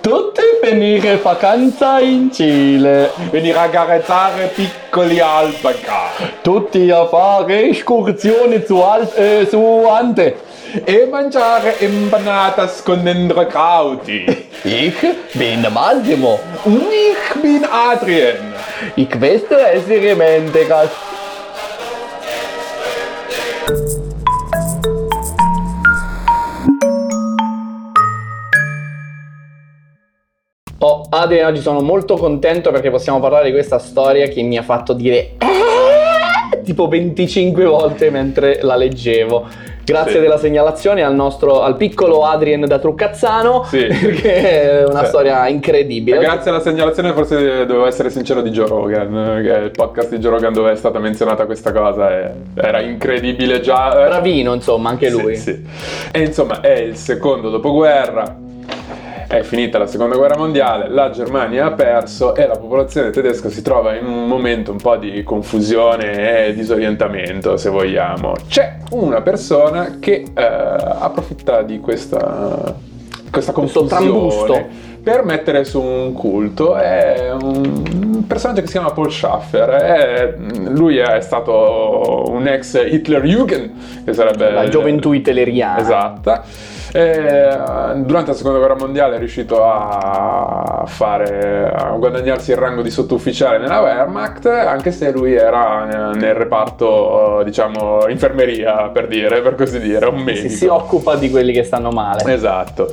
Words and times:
Tutti 0.00 0.40
venire 0.62 1.16
vacanza 1.16 2.00
in 2.00 2.32
Cile. 2.32 3.10
Venire 3.30 3.58
a 3.58 3.68
carezzare 3.68 4.46
piccoli 4.54 5.20
alpaca. 5.20 6.10
Tutti 6.42 6.90
a 6.90 7.06
fare 7.06 7.68
escursioni 7.68 8.62
su, 8.66 8.78
Al- 8.78 9.12
eh, 9.14 9.46
su 9.48 9.84
Ante. 9.88 10.48
E 10.84 11.06
mangiare 11.10 11.78
empanadas 11.80 12.82
con 12.82 13.06
Endracauti. 13.06 14.48
Ich 14.62 15.00
bin 15.32 15.66
Massimo. 15.72 16.38
Ich 16.66 17.40
bin 17.40 17.64
Adrien. 17.64 18.52
Ich 18.94 19.08
questo 19.18 19.56
essere 19.56 20.14
Mentegas. 20.14 20.90
Oh, 30.82 31.04
Adrian, 31.10 31.46
oggi 31.50 31.60
sono 31.60 31.80
molto 31.82 32.16
contento 32.16 32.70
perché 32.70 32.90
possiamo 32.90 33.20
parlare 33.20 33.44
di 33.46 33.50
questa 33.52 33.78
storia 33.78 34.28
che 34.28 34.40
mi 34.40 34.56
ha 34.56 34.62
fatto 34.62 34.94
dire 34.94 35.32
"Eh!" 35.38 36.62
tipo 36.62 36.88
25 36.88 37.64
volte 37.66 38.08
mentre 38.10 38.60
la 38.62 38.76
leggevo. 38.76 39.46
Grazie 39.84 40.12
Sì. 40.14 40.20
della 40.20 40.38
segnalazione 40.38 41.02
al 41.02 41.14
nostro 41.14 41.60
al 41.62 41.76
piccolo 41.76 42.24
Adrien 42.24 42.64
da 42.64 42.78
Truccazzano 42.78 43.64
Sì. 43.64 43.84
perché 43.92 44.80
è 44.80 44.86
una 44.86 45.00
Sì. 45.02 45.06
storia 45.08 45.48
incredibile. 45.48 46.18
Grazie 46.18 46.50
alla 46.50 46.60
segnalazione 46.60 47.12
forse 47.12 47.66
dovevo 47.66 47.84
essere 47.86 48.08
sincero 48.08 48.40
di 48.40 48.48
Joe 48.50 48.66
Rogan, 48.68 49.40
che 49.44 49.52
il 49.52 49.70
podcast 49.72 50.08
di 50.10 50.16
Joe 50.18 50.30
Rogan 50.30 50.52
dove 50.54 50.72
è 50.72 50.76
stata 50.76 50.98
menzionata 50.98 51.44
questa 51.44 51.72
cosa 51.72 52.10
e 52.18 52.30
era 52.54 52.80
incredibile 52.80 53.60
già. 53.60 53.90
Bravino, 53.90 54.54
insomma, 54.54 54.88
anche 54.88 55.10
lui. 55.10 55.36
Sì, 55.36 55.52
sì. 55.52 55.66
E 56.12 56.20
insomma 56.22 56.60
è 56.62 56.78
il 56.78 56.96
secondo 56.96 57.50
dopoguerra, 57.50 58.36
è 59.30 59.42
finita 59.42 59.78
la 59.78 59.86
seconda 59.86 60.16
guerra 60.16 60.36
mondiale, 60.36 60.88
la 60.88 61.10
Germania 61.10 61.66
ha 61.66 61.70
perso 61.70 62.34
e 62.34 62.48
la 62.48 62.56
popolazione 62.56 63.10
tedesca 63.10 63.48
si 63.48 63.62
trova 63.62 63.94
in 63.94 64.04
un 64.04 64.26
momento 64.26 64.72
un 64.72 64.78
po' 64.78 64.96
di 64.96 65.22
confusione 65.22 66.48
e 66.48 66.52
disorientamento, 66.52 67.56
se 67.56 67.70
vogliamo. 67.70 68.32
C'è 68.48 68.78
una 68.90 69.20
persona 69.20 69.98
che 70.00 70.24
eh, 70.34 70.42
approfitta 70.42 71.62
di 71.62 71.78
questa, 71.78 72.74
questa 73.30 73.52
confusione 73.52 74.68
per 75.00 75.22
mettere 75.24 75.62
su 75.62 75.80
un 75.80 76.12
culto. 76.12 76.74
È 76.74 77.30
un 77.30 78.24
personaggio 78.26 78.62
che 78.62 78.66
si 78.66 78.72
chiama 78.72 78.90
Paul 78.90 79.12
Schaffer. 79.12 79.68
È- 79.68 80.34
lui 80.70 80.96
è 80.96 81.20
stato 81.20 82.24
un 82.26 82.48
ex 82.48 82.84
Hitlerjugend, 82.84 83.70
che 84.04 84.12
sarebbe 84.12 84.50
La 84.50 84.68
gioventù 84.68 85.12
hitleriana. 85.12 85.78
Esatta. 85.78 86.44
E, 86.92 87.58
durante 87.96 88.30
la 88.30 88.36
seconda 88.36 88.58
guerra 88.58 88.76
mondiale 88.76 89.16
è 89.16 89.18
riuscito 89.18 89.64
a 89.64 90.84
fare 90.86 91.70
a 91.70 91.90
guadagnarsi 91.90 92.50
il 92.50 92.56
rango 92.56 92.82
di 92.82 92.90
sottufficiale 92.90 93.58
nella 93.58 93.80
Wehrmacht 93.80 94.46
anche 94.46 94.90
se 94.90 95.10
lui 95.12 95.34
era 95.34 95.84
nel, 95.84 96.34
reparto 96.34 97.42
diciamo 97.44 98.08
infermeria 98.08 98.88
per 98.88 99.06
dire 99.06 99.40
per 99.40 99.54
così 99.54 99.78
dire 99.78 100.06
un 100.06 100.22
medico 100.22 100.48
Si, 100.48 100.56
si 100.56 100.66
occupa 100.66 101.16
di 101.16 101.30
quelli 101.30 101.52
che 101.52 101.62
stanno 101.62 101.90
male. 101.90 102.32
Esatto. 102.32 102.88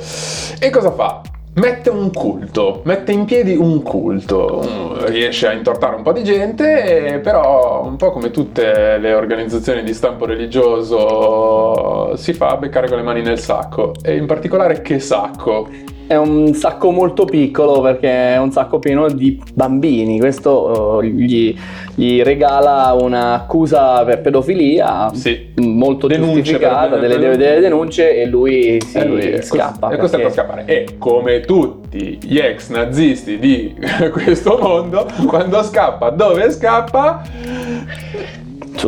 E 0.58 0.70
cosa 0.70 0.90
fa? 0.90 1.20
Mette 1.58 1.90
un 1.90 2.12
culto, 2.12 2.82
mette 2.84 3.10
in 3.10 3.24
piedi 3.24 3.56
un 3.56 3.82
culto, 3.82 5.04
riesce 5.06 5.48
a 5.48 5.52
intortare 5.52 5.96
un 5.96 6.02
po' 6.02 6.12
di 6.12 6.22
gente, 6.22 7.18
però 7.20 7.84
un 7.84 7.96
po' 7.96 8.12
come 8.12 8.30
tutte 8.30 8.96
le 8.98 9.12
organizzazioni 9.12 9.82
di 9.82 9.92
stampo 9.92 10.24
religioso 10.24 12.14
si 12.14 12.32
fa 12.32 12.56
beccare 12.56 12.86
con 12.86 12.98
le 12.98 13.02
mani 13.02 13.22
nel 13.22 13.40
sacco 13.40 13.92
e 14.00 14.14
in 14.14 14.26
particolare 14.26 14.82
che 14.82 15.00
sacco? 15.00 15.68
È 16.08 16.16
un 16.16 16.54
sacco 16.54 16.90
molto 16.90 17.26
piccolo 17.26 17.82
perché 17.82 18.32
è 18.32 18.38
un 18.38 18.50
sacco 18.50 18.78
pieno 18.78 19.10
di 19.10 19.38
bambini. 19.52 20.18
Questo 20.18 21.02
eh, 21.02 21.06
gli, 21.06 21.54
gli 21.94 22.22
regala 22.22 22.96
un'accusa 22.98 24.04
per 24.04 24.22
pedofilia 24.22 25.10
Sì. 25.12 25.48
molto 25.56 26.06
Denunce 26.06 26.36
giustificata, 26.36 26.96
per- 26.96 27.00
delle, 27.00 27.36
delle 27.36 27.60
denunce 27.60 28.16
e 28.22 28.24
lui 28.24 28.80
si 28.80 28.96
E 28.96 29.04
lui 29.04 29.20
è 29.20 29.42
scappa. 29.42 29.90
È 29.90 29.98
costretto 29.98 30.28
a 30.28 30.30
scappare. 30.30 30.62
E 30.64 30.86
come 30.96 31.40
tutti 31.40 32.18
gli 32.22 32.38
ex 32.38 32.70
nazisti 32.70 33.38
di 33.38 33.76
questo 34.10 34.58
mondo, 34.58 35.06
quando 35.26 35.62
scappa, 35.62 36.08
dove 36.08 36.50
scappa? 36.50 37.22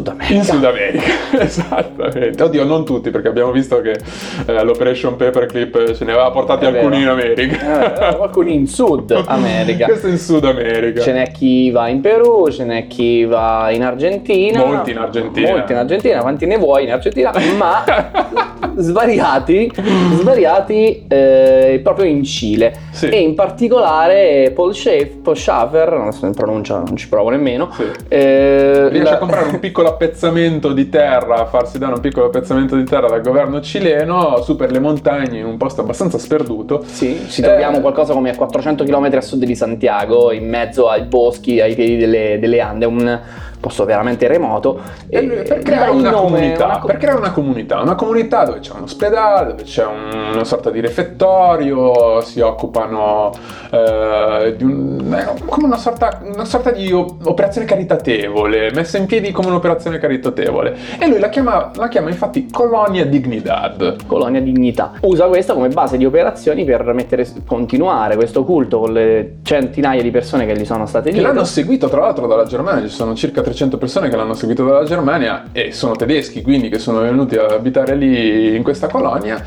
Sud 0.01 0.09
America. 0.09 0.35
In 0.35 0.45
Sud 0.45 0.65
America, 0.65 1.13
esattamente. 1.39 2.43
Oddio, 2.43 2.65
non 2.65 2.85
tutti, 2.85 3.11
perché 3.11 3.29
abbiamo 3.29 3.53
visto 3.53 3.81
che 3.81 3.99
eh, 4.47 4.65
l'Operation 4.65 5.17
Paperclip 5.17 5.93
ce 5.93 6.05
ne 6.05 6.13
aveva 6.13 6.31
portati 6.31 6.65
alcuni 6.65 7.03
in 7.03 7.09
America. 7.09 8.11
Eh, 8.11 8.17
qualcuno 8.17 8.49
in 8.49 8.67
Sud 8.67 9.11
America. 9.27 9.85
Questo 9.85 10.09
in 10.09 10.19
Sud 10.19 10.45
America. 10.45 11.03
Ce 11.03 11.13
n'è 11.13 11.31
chi 11.31 11.71
va 11.71 11.89
in 11.89 12.01
Perù, 12.01 12.49
ce 12.51 12.65
n'è 12.65 12.87
chi 12.87 13.25
va 13.25 13.71
in 13.71 13.83
Argentina. 13.83 14.65
Molti 14.65 14.91
in 14.93 14.99
Argentina. 14.99 15.51
Molti 15.51 15.73
in 15.73 15.79
Argentina, 15.79 16.21
quanti 16.21 16.47
ne 16.47 16.57
vuoi 16.57 16.85
in 16.85 16.93
Argentina, 16.93 17.33
ma 17.59 17.85
svariati, 18.77 19.71
svariati 20.15 21.05
eh, 21.09 21.81
proprio 21.83 22.07
in 22.07 22.23
Cile. 22.25 22.75
Sì. 22.91 23.09
E 23.09 23.21
in 23.21 23.35
particolare 23.35 24.53
Paul, 24.55 24.75
Schaef- 24.75 25.17
Paul 25.23 25.37
Schaffer, 25.37 25.93
non 25.93 26.13
so 26.13 26.27
in 26.27 26.35
pronuncia, 26.35 26.79
non 26.79 26.97
ci 26.97 27.09
provo 27.09 27.31
nemmeno. 27.31 27.71
Sì. 27.73 27.85
eh, 28.09 28.89
Riesce 28.89 29.11
la- 29.11 29.17
a 29.17 29.19
comprare 29.19 29.49
un 29.51 29.59
piccolo 29.61 29.89
appezzamento 29.89 30.73
di 30.73 30.89
terra, 30.89 31.37
a 31.37 31.47
farsi 31.47 31.79
dare 31.79 31.95
un 31.95 32.01
piccolo 32.01 32.27
appezzamento 32.27 32.77
di 32.77 32.85
terra 32.85 33.09
dal 33.09 33.21
governo 33.23 33.61
cileno 33.61 34.43
su 34.43 34.57
per 34.57 34.71
le 34.71 34.79
montagne 34.81 35.39
in 35.39 35.45
un 35.47 35.57
posto 35.57 35.81
abbastanza 35.81 36.19
sperduto. 36.19 36.83
Sì, 36.87 37.27
ci 37.29 37.43
troviamo 37.43 37.79
Eh. 37.79 37.81
qualcosa 37.81 38.13
come 38.13 38.31
a 38.31 38.37
400 38.37 38.85
km 38.85 39.09
a 39.15 39.21
sud 39.21 39.45
di 39.45 39.55
Santiago, 39.55 40.33
in 40.33 40.49
mezzo 40.49 40.89
ai 40.89 41.03
boschi, 41.03 41.61
ai 41.61 41.75
piedi 41.75 41.97
delle, 41.97 42.39
delle 42.41 42.61
Ande, 42.61 42.87
un 42.87 43.21
posto 43.61 43.85
veramente 43.85 44.27
remoto. 44.27 44.81
E 45.09 45.23
lui- 45.23 45.43
per 45.43 45.59
creare 45.61 45.91
una 45.91 46.11
nome, 46.11 46.29
comunità, 46.31 46.65
una 46.65 46.79
co- 46.79 46.87
per 46.87 46.97
creare 46.97 47.19
una 47.19 47.31
comunità, 47.33 47.81
una 47.81 47.95
comunità 47.95 48.45
dove 48.45 48.59
c'è 48.61 48.73
un 48.75 48.83
ospedale, 48.83 49.51
dove 49.51 49.63
c'è 49.65 49.85
un- 49.85 50.31
una 50.35 50.45
sorta 50.45 50.71
di 50.71 50.81
refettorio, 50.81 52.21
si 52.23 52.41
occupano 52.41 53.31
eh, 53.73 54.55
di 54.57 54.65
un, 54.65 55.15
eh, 55.17 55.43
come 55.47 55.67
una 55.67 55.77
sorta, 55.77 56.21
una 56.25 56.45
sorta 56.45 56.71
di 56.73 56.91
operazione 56.93 57.67
caritatevole, 57.67 58.73
messa 58.75 58.99
in 58.99 59.07
piedi 59.07 59.31
come 59.31 59.49
un'operazione 59.49 59.99
caritatevole. 59.99 60.77
E 60.99 61.07
lui 61.09 61.19
la 61.19 61.29
chiama, 61.29 61.71
la 61.75 61.89
chiama 61.89 62.09
infatti 62.09 62.49
Colonia 62.51 63.05
Dignidad. 63.07 63.97
Colonia 64.07 64.41
Dignità. 64.41 64.93
Usa 65.03 65.27
questa 65.27 65.55
come 65.55 65.69
base 65.69 65.97
di 65.97 66.05
operazioni 66.05 66.65
per 66.65 66.93
mettere, 66.93 67.27
continuare 67.47 68.17
questo 68.17 68.45
culto 68.45 68.81
con 68.81 68.93
le 68.93 69.37
centinaia 69.43 70.03
di 70.03 70.11
persone 70.11 70.47
che 70.47 70.57
gli 70.57 70.65
sono 70.65 70.87
state 70.87 71.07
Che 71.11 71.13
dietro. 71.17 71.33
l'hanno 71.33 71.45
seguito 71.45 71.89
tra 71.89 72.01
l'altro 72.01 72.27
dalla 72.27 72.45
Germania, 72.45 72.83
ci 72.89 72.95
sono 72.95 73.15
circa 73.15 73.43
300 73.51 73.79
persone 73.79 74.09
che 74.09 74.15
l'hanno 74.17 74.35
seguito 74.35 74.65
dalla 74.65 74.85
Germania 74.85 75.47
e 75.51 75.73
sono 75.73 75.97
tedeschi 75.97 76.41
quindi 76.41 76.69
che 76.69 76.79
sono 76.79 77.01
venuti 77.01 77.35
ad 77.37 77.51
abitare 77.51 77.97
lì 77.97 78.55
in 78.55 78.63
questa 78.63 78.87
colonia. 78.87 79.45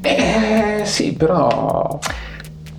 Eh 0.00 0.80
sì, 0.84 1.12
però 1.14 1.98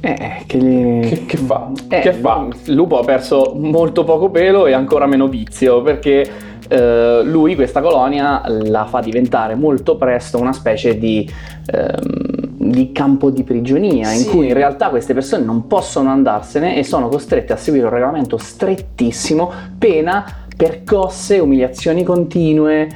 Eh, 0.04 0.44
che, 0.48 0.58
gli- 0.58 1.08
Che- 1.08 1.26
che 1.28 1.38
fa? 1.38 1.70
Eh, 1.90 2.00
Che 2.00 2.14
fa? 2.14 2.48
Il 2.66 2.74
lupo 2.74 2.98
ha 2.98 3.04
perso 3.04 3.54
molto 3.56 4.04
poco 4.04 4.32
pelo 4.32 4.66
e 4.66 4.74
ancora 4.74 5.06
meno 5.06 5.28
vizio 5.28 5.84
perché 5.84 6.28
eh, 6.68 7.22
lui 7.24 7.54
questa 7.54 7.82
colonia 7.82 8.42
la 8.48 8.86
fa 8.86 9.00
diventare 9.00 9.54
molto 9.54 9.98
presto 9.98 10.40
una 10.40 10.54
specie 10.54 10.98
di, 10.98 11.30
ehm, 11.72 12.41
di 12.64 12.92
campo 12.92 13.30
di 13.32 13.44
prigionia 13.44 14.08
Sì. 14.10 14.26
in 14.26 14.30
cui 14.32 14.48
in 14.48 14.54
realtà 14.54 14.90
queste 14.90 15.14
persone 15.14 15.44
non 15.44 15.68
possono 15.68 16.10
andarsene 16.10 16.78
e 16.78 16.84
sono 16.84 17.08
costrette 17.08 17.54
a 17.54 17.58
seguire 17.58 17.88
un 17.88 17.94
regolamento 17.94 18.38
strettissimo, 18.38 19.52
pena 19.78 20.24
percosse, 20.56 21.40
umiliazioni 21.40 22.04
continue, 22.04 22.88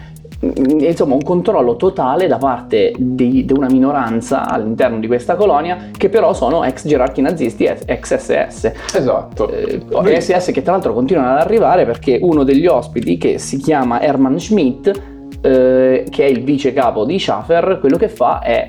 mm, 0.45 0.79
insomma 0.81 1.15
un 1.15 1.23
controllo 1.23 1.77
totale 1.77 2.27
da 2.27 2.37
parte 2.37 2.93
di, 2.95 3.43
di 3.43 3.53
una 3.53 3.67
minoranza 3.67 4.47
all'interno 4.47 4.99
di 4.99 5.07
questa 5.07 5.35
colonia 5.35 5.89
che 5.97 6.09
però 6.09 6.33
sono 6.33 6.63
ex 6.63 6.85
gerarchi 6.85 7.21
nazisti, 7.21 7.63
ex 7.65 8.15
SS. 8.17 8.71
esatto. 8.95 9.49
Eh, 9.49 9.81
SS 10.21 10.51
che 10.51 10.61
tra 10.61 10.73
l'altro 10.73 10.93
continuano 10.93 11.29
ad 11.31 11.39
arrivare 11.39 11.85
perché 11.85 12.19
uno 12.21 12.43
degli 12.43 12.67
ospiti 12.67 13.17
che 13.17 13.39
si 13.39 13.57
chiama 13.57 13.99
Hermann 13.99 14.35
Schmidt, 14.37 14.91
eh, 15.41 16.05
che 16.09 16.23
è 16.23 16.27
il 16.27 16.43
vice 16.43 16.71
capo 16.71 17.03
di 17.03 17.17
Schaffer, 17.17 17.77
quello 17.79 17.97
che 17.97 18.09
fa 18.09 18.41
è 18.41 18.65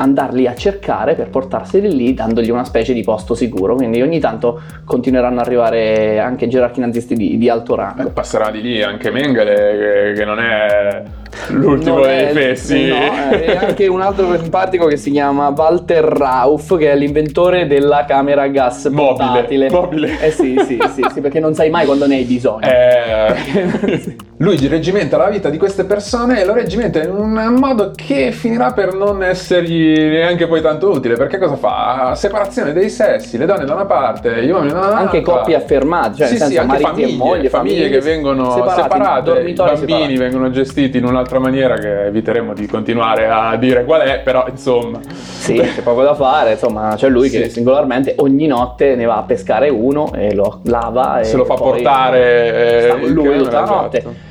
andarli 0.00 0.46
a 0.46 0.54
cercare 0.54 1.14
per 1.14 1.28
portarseli 1.28 1.94
lì 1.94 2.14
dandogli 2.14 2.50
una 2.50 2.64
specie 2.64 2.92
di 2.92 3.02
posto 3.02 3.34
sicuro. 3.34 3.74
Quindi 3.74 4.00
ogni 4.02 4.18
tanto 4.18 4.60
continueranno 4.84 5.40
ad 5.40 5.46
arrivare 5.46 6.18
anche 6.18 6.48
gerarchi 6.48 6.80
nazisti 6.80 7.14
di, 7.14 7.38
di 7.38 7.48
alto 7.48 7.74
rango. 7.74 8.08
Eh, 8.08 8.10
passerà 8.10 8.50
di 8.50 8.62
lì 8.62 8.82
anche 8.82 9.10
Mengele 9.10 10.12
che, 10.14 10.18
che 10.18 10.24
non 10.24 10.38
è 10.38 11.02
l'ultimo 11.48 12.00
dei 12.00 12.24
è- 12.24 12.32
fessi. 12.32 12.88
No, 12.88 13.30
è 13.30 13.56
anche 13.56 13.86
un 13.86 14.00
altro 14.00 14.36
simpatico 14.38 14.86
che 14.86 14.96
si 14.96 15.10
chiama 15.10 15.48
Walter 15.56 16.04
Rauf, 16.04 16.76
che 16.76 16.92
è 16.92 16.96
l'inventore 16.96 17.66
della 17.66 18.04
camera 18.06 18.42
a 18.42 18.48
gas 18.48 18.86
Mobile, 18.86 19.26
portatile. 19.26 19.70
mobile. 19.70 20.20
Eh 20.20 20.30
sì, 20.30 20.56
sì, 20.66 20.78
sì, 20.94 21.04
sì, 21.12 21.20
perché 21.20 21.40
non 21.40 21.54
sai 21.54 21.70
mai 21.70 21.86
quando 21.86 22.06
ne 22.06 22.16
hai 22.16 22.24
bisogno. 22.24 22.60
Eh, 22.66 24.16
lui 24.38 24.66
reggimenta 24.68 25.16
la 25.16 25.28
vita 25.28 25.48
di 25.50 25.58
queste 25.58 25.84
persone 25.84 26.40
e 26.40 26.44
lo 26.44 26.54
reggimenta 26.54 27.02
in 27.02 27.10
un 27.10 27.54
modo 27.58 27.92
che 27.94 28.32
finirà 28.32 28.72
per 28.72 28.94
non 28.94 29.22
essergli 29.22 29.94
neanche 29.98 30.46
poi 30.46 30.60
tanto 30.60 30.90
utile. 30.90 31.14
Perché 31.16 31.38
cosa 31.38 31.56
fa? 31.56 32.14
Separazione 32.14 32.72
dei 32.72 32.88
sessi, 32.90 33.36
le 33.38 33.46
donne 33.46 33.64
da 33.64 33.74
una 33.74 33.84
parte, 33.86 34.44
gli 34.44 34.50
uomini 34.50 34.72
da 34.72 34.78
un'altra. 34.78 34.98
Anche 34.98 35.20
coppie 35.22 35.54
affermate, 35.56 36.16
cioè 36.16 36.26
sì, 36.26 36.32
nel 36.38 36.42
sì, 36.42 36.54
senso 36.54 36.60
anche 36.60 36.82
mariti 36.82 36.90
famiglie, 37.02 37.12
e 37.12 37.16
moglie, 37.16 37.48
famiglie 37.48 37.88
che 37.88 38.00
vengono 38.00 38.50
separati, 38.52 38.80
separate, 38.82 39.20
i 39.30 39.32
dormitori 39.34 39.68
bambini 39.70 39.98
separati. 39.98 40.16
vengono 40.16 40.50
gestiti 40.50 40.98
in 40.98 41.04
un'altra 41.04 41.29
maniera 41.38 41.76
che 41.76 42.06
eviteremo 42.06 42.52
di 42.54 42.66
continuare 42.66 43.28
a 43.28 43.56
dire 43.56 43.84
qual 43.84 44.00
è, 44.02 44.20
però 44.20 44.46
insomma. 44.48 44.98
Sì, 45.10 45.54
c'è 45.54 45.82
poco 45.82 46.02
da 46.02 46.14
fare, 46.14 46.52
insomma, 46.52 46.94
c'è 46.96 47.08
lui 47.08 47.28
che 47.30 47.44
Sì. 47.44 47.50
singolarmente 47.50 48.14
ogni 48.18 48.46
notte 48.46 48.94
ne 48.96 49.04
va 49.04 49.18
a 49.18 49.22
pescare 49.22 49.68
uno 49.68 50.12
e 50.14 50.34
lo 50.34 50.60
lava 50.64 51.20
e 51.20 51.24
Se 51.24 51.36
lo 51.36 51.44
fa 51.44 51.54
portare 51.54 52.78
eh, 52.78 52.82
sta 52.88 52.96
con 52.98 53.10
lui 53.10 53.38
tutta 53.38 53.60
la 53.60 53.66
notte. 53.66 53.98
esatto. 53.98 54.28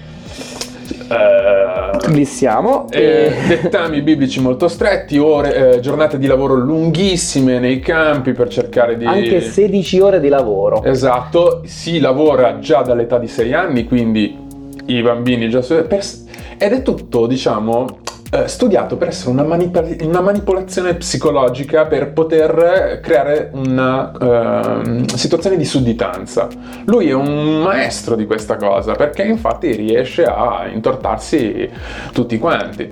Eh, 1.12 2.12
Lì 2.12 2.26
siamo. 2.26 2.88
Eh, 2.92 3.02
e- 3.02 3.32
dettami 3.62 4.02
biblici 4.02 4.40
molto 4.42 4.68
stretti, 4.68 5.18
ore, 5.18 5.76
eh, 5.76 5.80
giornate 5.80 6.18
di 6.18 6.28
lavoro 6.28 6.56
lunghissime 6.56 7.60
nei 7.60 7.80
campi 7.80 8.34
per 8.34 8.48
cercare 8.50 8.98
di... 8.98 9.06
Anche 9.06 9.42
16 9.42 10.00
ore 10.00 10.20
di 10.20 10.30
lavoro. 10.30 10.84
Esatto, 10.84 11.62
si 11.66 12.00
lavora 12.00 12.60
già 12.60 12.82
dall'età 12.82 13.18
di 13.18 13.28
6 13.28 13.54
anni, 13.54 13.86
quindi 13.86 14.38
i 14.86 15.02
bambini 15.02 15.50
già... 15.50 15.60
per- 15.62 16.04
ed 16.60 16.74
è 16.74 16.82
tutto, 16.82 17.26
diciamo, 17.26 18.00
eh, 18.32 18.48
studiato 18.48 18.98
per 18.98 19.08
essere 19.08 19.32
una, 19.32 19.44
manipa- 19.44 19.84
una 20.02 20.22
manipolazione 20.22 20.94
psicologica 20.96 21.86
per 21.86 22.12
poter 22.12 23.00
creare 23.02 23.50
una 23.54 24.12
ehm, 24.12 25.06
situazione 25.06 25.56
di 25.58 25.66
sudditanza. 25.66 26.48
Lui 26.86 27.10
è 27.10 27.14
un 27.14 27.62
maestro 27.64 28.16
di 28.16 28.26
questa 28.26 28.58
cosa, 28.58 28.94
perché 28.94 29.24
infatti 29.24 29.72
riesce 29.72 30.26
a 30.26 30.68
intortarsi 30.72 31.70
tutti 32.12 32.38
quanti. 32.38 32.92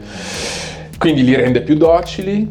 Quindi 0.97 1.23
li 1.23 1.35
rende 1.35 1.61
più 1.61 1.75
docili, 1.75 2.49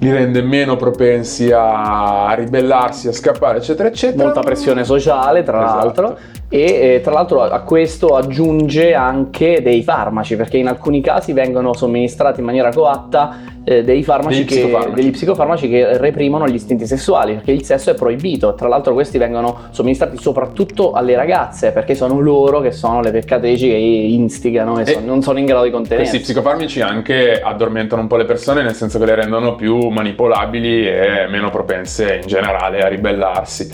li 0.00 0.12
rende 0.12 0.42
meno 0.42 0.76
propensi 0.76 1.50
a 1.52 2.32
ribellarsi, 2.36 3.08
a 3.08 3.12
scappare, 3.12 3.58
eccetera, 3.58 3.88
eccetera. 3.88 4.22
Molta 4.22 4.40
pressione 4.40 4.84
sociale, 4.84 5.42
tra 5.42 5.64
Esatto. 5.64 5.76
l'altro. 5.78 6.18
E 6.50 6.60
eh, 6.94 7.00
tra 7.02 7.12
l'altro 7.12 7.42
a 7.42 7.60
questo 7.60 8.16
aggiunge 8.16 8.94
anche 8.94 9.60
dei 9.62 9.82
farmaci, 9.82 10.34
perché 10.34 10.56
in 10.56 10.66
alcuni 10.66 11.02
casi 11.02 11.34
vengono 11.34 11.74
somministrati 11.74 12.40
in 12.40 12.46
maniera 12.46 12.70
coatta 12.72 13.36
eh, 13.64 13.84
dei 13.84 14.02
farmaci 14.02 14.38
Degli 14.44 14.46
che, 14.46 14.54
psicofarmaci. 14.60 14.94
degli 14.94 15.10
psicofarmaci 15.10 15.68
che 15.68 15.98
reprimono 15.98 16.48
gli 16.48 16.54
istinti 16.54 16.86
sessuali, 16.86 17.34
perché 17.34 17.52
il 17.52 17.64
sesso 17.64 17.90
è 17.90 17.94
proibito. 17.94 18.54
Tra 18.54 18.66
l'altro 18.66 18.94
questi 18.94 19.18
vengono 19.18 19.64
somministrati 19.72 20.16
soprattutto 20.16 20.92
alle 20.92 21.16
ragazze, 21.16 21.70
perché 21.72 21.94
sono 21.94 22.18
loro 22.18 22.60
che 22.60 22.72
sono 22.72 23.02
le 23.02 23.10
peccatrici 23.10 23.68
che 23.68 23.74
instigano 23.76 24.78
e, 24.78 24.82
E- 24.82 24.92
son- 24.94 25.04
non 25.04 25.20
sono 25.20 25.38
in 25.38 25.44
grado 25.44 25.64
di 25.64 25.70
contenersi. 25.70 26.08
Questi 26.12 26.32
psicofarmaci 26.32 26.80
anche 26.80 27.42
addormentano 27.42 28.00
un 28.00 28.08
po' 28.08 28.16
le 28.16 28.24
persone, 28.24 28.62
nel 28.62 28.72
senso 28.74 28.98
che 28.98 29.04
le 29.04 29.16
rendono 29.16 29.54
più 29.54 29.76
manipolabili 29.88 30.86
e 30.88 31.26
meno 31.28 31.50
propense 31.50 32.20
in 32.22 32.26
generale 32.26 32.80
a 32.80 32.88
ribellarsi. 32.88 33.70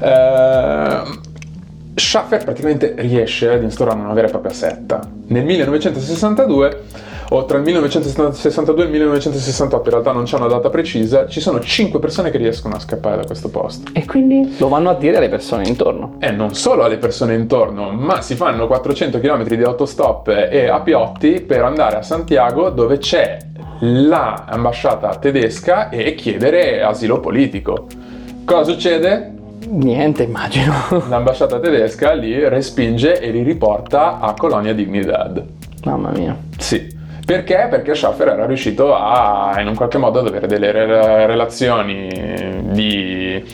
Ehm, 0.00 1.20
Schaffer 1.98 2.44
praticamente 2.44 2.92
riesce 2.98 3.48
ad 3.48 3.62
instaurare 3.62 3.98
una 3.98 4.12
vera 4.12 4.26
e 4.26 4.30
propria 4.30 4.52
setta. 4.52 5.00
Nel 5.28 5.44
1962, 5.46 6.82
o 7.30 7.46
tra 7.46 7.56
il 7.56 7.64
1962 7.64 8.82
e 8.82 8.84
il 8.84 8.92
1968, 8.92 9.84
in 9.84 9.90
realtà 9.90 10.12
non 10.12 10.24
c'è 10.24 10.36
una 10.36 10.46
data 10.46 10.68
precisa, 10.68 11.26
ci 11.26 11.40
sono 11.40 11.58
5 11.58 11.98
persone 11.98 12.30
che 12.30 12.36
riescono 12.36 12.74
a 12.74 12.80
scappare 12.80 13.16
da 13.16 13.24
questo 13.24 13.48
posto. 13.48 13.92
E 13.94 14.04
quindi 14.04 14.56
lo 14.58 14.68
vanno 14.68 14.90
a 14.90 14.94
dire 14.94 15.16
alle 15.16 15.30
persone 15.30 15.66
intorno. 15.66 16.16
E 16.18 16.30
non 16.32 16.52
solo 16.52 16.84
alle 16.84 16.98
persone 16.98 17.34
intorno, 17.34 17.90
ma 17.92 18.20
si 18.20 18.34
fanno 18.34 18.66
400 18.66 19.18
km 19.18 19.44
di 19.44 19.62
autostop 19.62 20.28
e 20.28 20.68
a 20.68 20.80
piotti 20.80 21.40
per 21.40 21.62
andare 21.64 21.96
a 21.96 22.02
Santiago 22.02 22.68
dove 22.68 22.98
c'è 22.98 23.38
l'ambasciata 23.80 25.16
tedesca 25.16 25.88
e 25.88 26.14
chiedere 26.14 26.82
asilo 26.82 27.20
politico. 27.20 27.86
Cosa 28.44 28.70
succede? 28.70 29.35
Niente, 29.68 30.22
immagino. 30.22 30.74
L'ambasciata 31.08 31.58
tedesca 31.58 32.12
li 32.12 32.48
respinge 32.48 33.18
e 33.20 33.30
li 33.30 33.42
riporta 33.42 34.20
a 34.20 34.34
Colonia 34.34 34.74
Dignidad. 34.74 35.44
Mamma 35.84 36.10
mia. 36.10 36.36
Sì. 36.58 36.94
Perché? 37.24 37.66
Perché 37.68 37.94
Schaffer 37.94 38.28
era 38.28 38.46
riuscito 38.46 38.94
a, 38.94 39.56
in 39.58 39.66
un 39.66 39.74
qualche 39.74 39.98
modo, 39.98 40.20
ad 40.20 40.28
avere 40.28 40.46
delle 40.46 40.70
re- 40.70 41.26
relazioni 41.26 42.62
di, 42.70 43.44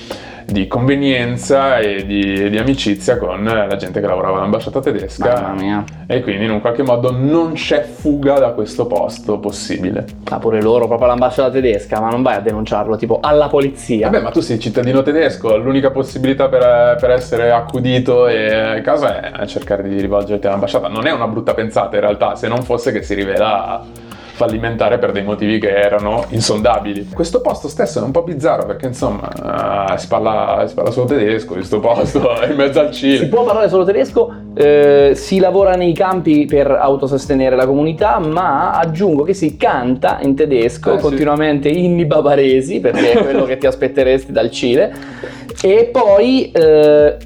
di 0.52 0.66
convenienza 0.66 1.78
e 1.78 2.04
di, 2.06 2.49
di 2.50 2.58
amicizia 2.58 3.19
con 3.19 3.43
la 3.43 3.76
gente 3.76 4.00
che 4.00 4.06
lavorava 4.06 4.37
all'ambasciata 4.38 4.81
tedesca. 4.81 5.40
Mamma 5.40 5.60
mia. 5.60 5.84
E 6.06 6.22
quindi 6.22 6.44
in 6.44 6.50
un 6.50 6.60
qualche 6.60 6.82
modo 6.82 7.10
non 7.10 7.54
c'è 7.54 7.82
fuga 7.82 8.38
da 8.38 8.50
questo 8.50 8.87
posto 8.87 9.38
possibile. 9.38 10.04
Ah, 10.31 10.38
pure 10.38 10.60
loro, 10.62 10.87
proprio 10.87 11.06
all'ambasciata 11.08 11.50
tedesca, 11.50 12.00
ma 12.00 12.10
non 12.10 12.22
vai 12.22 12.37
a 12.37 12.40
denunciarlo, 12.40 12.96
tipo 12.96 13.19
alla 13.20 13.49
polizia. 13.49 14.08
Vabbè, 14.10 14.22
ma 14.22 14.31
tu 14.31 14.40
sei 14.40 14.60
cittadino 14.60 15.02
tedesco, 15.02 15.56
l'unica 15.56 15.90
possibilità 15.90 16.49
per, 16.49 16.96
per 17.00 17.10
essere 17.10 17.50
accudito 17.50 18.28
e 18.28 18.76
in 18.76 18.82
caso 18.82 19.06
è 19.06 19.44
cercare 19.46 19.88
di 19.88 20.00
rivolgerti 20.00 20.46
all'ambasciata. 20.46 20.88
Non 20.88 21.06
è 21.06 21.12
una 21.12 21.26
brutta 21.26 21.55
pensata 21.55 21.96
in 21.96 22.02
realtà, 22.02 22.34
se 22.34 22.48
non 22.48 22.62
fosse 22.62 22.93
che 22.93 23.02
si 23.02 23.14
rivela 23.14 23.82
fallimentare 24.47 24.99
per 24.99 25.12
dei 25.12 25.23
motivi 25.23 25.61
che 25.61 25.69
erano 25.73 26.25
insondabili. 26.31 27.09
Questo 27.15 27.41
posto 27.41 27.69
stesso 27.69 28.00
è 28.00 28.03
un 28.03 28.11
po' 28.11 28.23
bizzarro 28.23 28.67
perché 28.67 28.87
insomma 28.87 29.93
eh, 29.94 29.99
si, 29.99 30.09
parla, 30.09 30.65
si 30.67 30.75
parla 30.75 30.91
solo 30.91 31.06
tedesco, 31.06 31.53
questo 31.53 31.79
posto 31.79 32.41
è 32.41 32.50
in 32.50 32.56
mezzo 32.56 32.81
al 32.81 32.93
Si 32.93 33.00
Cile. 33.19 33.27
può 33.27 33.44
parlare 33.44 33.69
solo 33.69 33.85
tedesco, 33.85 34.33
eh, 34.55 35.12
si 35.15 35.39
lavora 35.39 35.75
nei 35.75 35.93
campi 35.93 36.44
per 36.47 36.71
autosostenere 36.73 37.55
la 37.55 37.67
comunità, 37.67 38.19
ma 38.19 38.73
aggiungo 38.73 39.23
che 39.23 39.33
si 39.35 39.56
canta 39.56 40.19
in 40.23 40.35
tedesco 40.35 40.94
Eh, 40.94 40.97
sì. 40.97 41.03
continuamente 41.03 41.69
inni 41.69 42.05
bavaresi, 42.05 42.81
perché 42.81 43.12
è 43.12 43.23
quello 43.23 43.44
che 43.44 43.59
ti 43.59 43.67
aspetteresti 43.67 44.33
dal 44.33 44.50
Cile. 44.50 44.93
E 45.62 45.89
poi, 45.93 46.50
eh, 46.50 47.17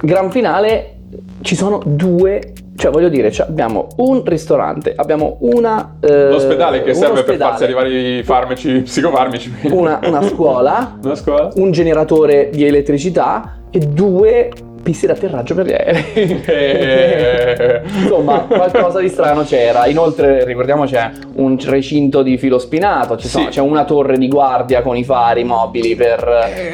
gran 0.00 0.30
finale, 0.30 0.94
ci 1.40 1.56
sono 1.56 1.80
due, 1.84 2.52
cioè 2.82 2.90
voglio 2.90 3.08
dire, 3.08 3.30
cioè 3.30 3.46
abbiamo 3.46 3.86
un 3.98 4.24
ristorante, 4.24 4.92
abbiamo 4.96 5.36
una... 5.42 5.98
eh, 6.00 6.30
L'ospedale 6.30 6.82
che 6.82 6.94
serve 6.94 7.12
per 7.12 7.34
ospedale, 7.34 7.50
farsi 7.50 7.62
arrivare 7.62 7.88
i 8.18 8.22
farmaci 8.24 8.80
psicofarmici. 8.80 9.54
Una, 9.70 10.00
una 10.02 10.20
scuola, 10.22 10.98
Una 11.04 11.14
scuola? 11.14 11.48
un 11.54 11.70
generatore 11.70 12.50
di 12.52 12.64
elettricità 12.66 13.58
e 13.70 13.78
due 13.78 14.50
piste 14.82 15.06
d'atterraggio 15.06 15.54
per 15.54 15.66
gli 15.66 15.72
aerei. 15.72 16.42
Eh. 16.44 17.82
Insomma, 18.02 18.40
qualcosa 18.40 19.00
di 19.00 19.08
strano 19.08 19.42
c'era. 19.44 19.86
Inoltre, 19.86 20.44
ricordiamo, 20.44 20.84
c'è 20.84 21.10
un 21.34 21.56
recinto 21.64 22.22
di 22.22 22.36
filo 22.38 22.58
spinato, 22.58 23.16
ci 23.16 23.28
sono- 23.28 23.44
Sì. 23.44 23.50
c'è 23.50 23.60
una 23.60 23.84
torre 23.84 24.18
di 24.18 24.28
guardia 24.28 24.82
con 24.82 24.96
i 24.96 25.04
fari 25.04 25.44
mobili 25.44 25.94
per 25.94 26.26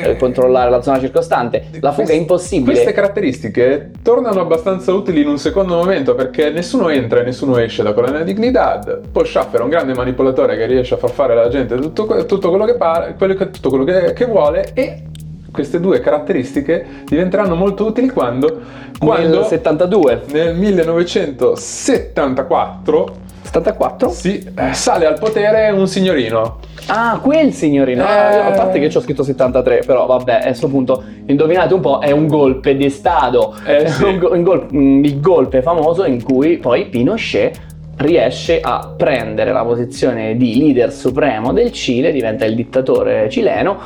eh, 0.02 0.16
controllare 0.16 0.70
la 0.70 0.80
zona 0.82 0.98
circostante. 1.00 1.64
La 1.80 1.90
fuga 1.90 1.94
Queste- 1.94 2.12
è 2.14 2.16
impossibile. 2.16 2.72
Queste 2.72 2.92
caratteristiche 2.92 3.90
tornano 4.02 4.40
abbastanza 4.40 4.92
utili 4.92 5.20
in 5.22 5.28
un 5.28 5.38
secondo 5.38 5.74
momento 5.76 6.14
perché 6.14 6.50
nessuno 6.50 6.88
entra 6.88 7.20
e 7.20 7.24
nessuno 7.24 7.58
esce 7.58 7.82
da 7.82 7.92
Colonia 7.92 8.22
Dignidad. 8.22 9.00
Poi 9.12 9.24
Schaffer 9.26 9.60
è 9.60 9.62
un 9.62 9.68
grande 9.70 9.94
manipolatore 9.94 10.56
che 10.56 10.66
riesce 10.66 10.94
a 10.94 10.96
far 10.96 11.10
fare 11.10 11.32
alla 11.34 11.48
gente 11.48 11.76
tutto, 11.76 12.24
tutto 12.26 12.48
quello, 12.48 12.64
che, 12.64 12.74
pare, 12.74 13.14
quello 13.16 13.34
che- 13.34 13.50
tutto 13.50 13.68
quello 13.68 13.84
che, 13.84 14.12
che 14.12 14.24
vuole 14.26 14.70
e 14.74 15.02
queste 15.50 15.80
due 15.80 16.00
caratteristiche 16.00 16.84
diventeranno 17.04 17.54
molto 17.54 17.86
utili 17.86 18.10
quando, 18.10 18.60
quando 18.98 19.38
Nel 19.40 19.46
72, 19.46 20.22
nel 20.32 20.54
1974 20.54 23.26
74. 23.48 24.10
si 24.10 24.46
eh, 24.56 24.74
sale 24.74 25.06
al 25.06 25.18
potere 25.18 25.70
un 25.70 25.88
signorino. 25.88 26.58
Ah, 26.86 27.18
quel 27.22 27.52
signorino. 27.52 28.02
Eh. 28.02 28.06
Ah, 28.06 28.46
a 28.46 28.50
parte 28.52 28.78
che 28.78 28.90
ci 28.90 28.96
ho 28.96 29.00
scritto 29.00 29.22
73, 29.22 29.82
però 29.86 30.06
vabbè, 30.06 30.34
a 30.34 30.42
questo 30.42 30.68
punto, 30.68 31.02
indovinate 31.26 31.74
un 31.74 31.80
po', 31.80 32.00
è 32.00 32.10
un 32.10 32.26
golpe 32.26 32.76
di 32.76 32.88
Stato. 32.90 33.54
Eh, 33.64 33.84
È 33.84 33.88
sì. 33.88 34.04
un 34.04 34.42
gol- 34.42 34.68
mm, 34.72 35.04
il 35.04 35.20
golpe 35.20 35.62
famoso 35.62 36.04
in 36.04 36.22
cui 36.22 36.58
poi 36.58 36.86
Pinochet 36.86 37.66
riesce 37.96 38.60
a 38.60 38.94
prendere 38.96 39.52
la 39.52 39.64
posizione 39.64 40.36
di 40.36 40.56
leader 40.56 40.92
supremo 40.92 41.52
del 41.52 41.72
Cile, 41.72 42.12
diventa 42.12 42.44
il 42.44 42.54
dittatore 42.54 43.28
cileno 43.28 43.76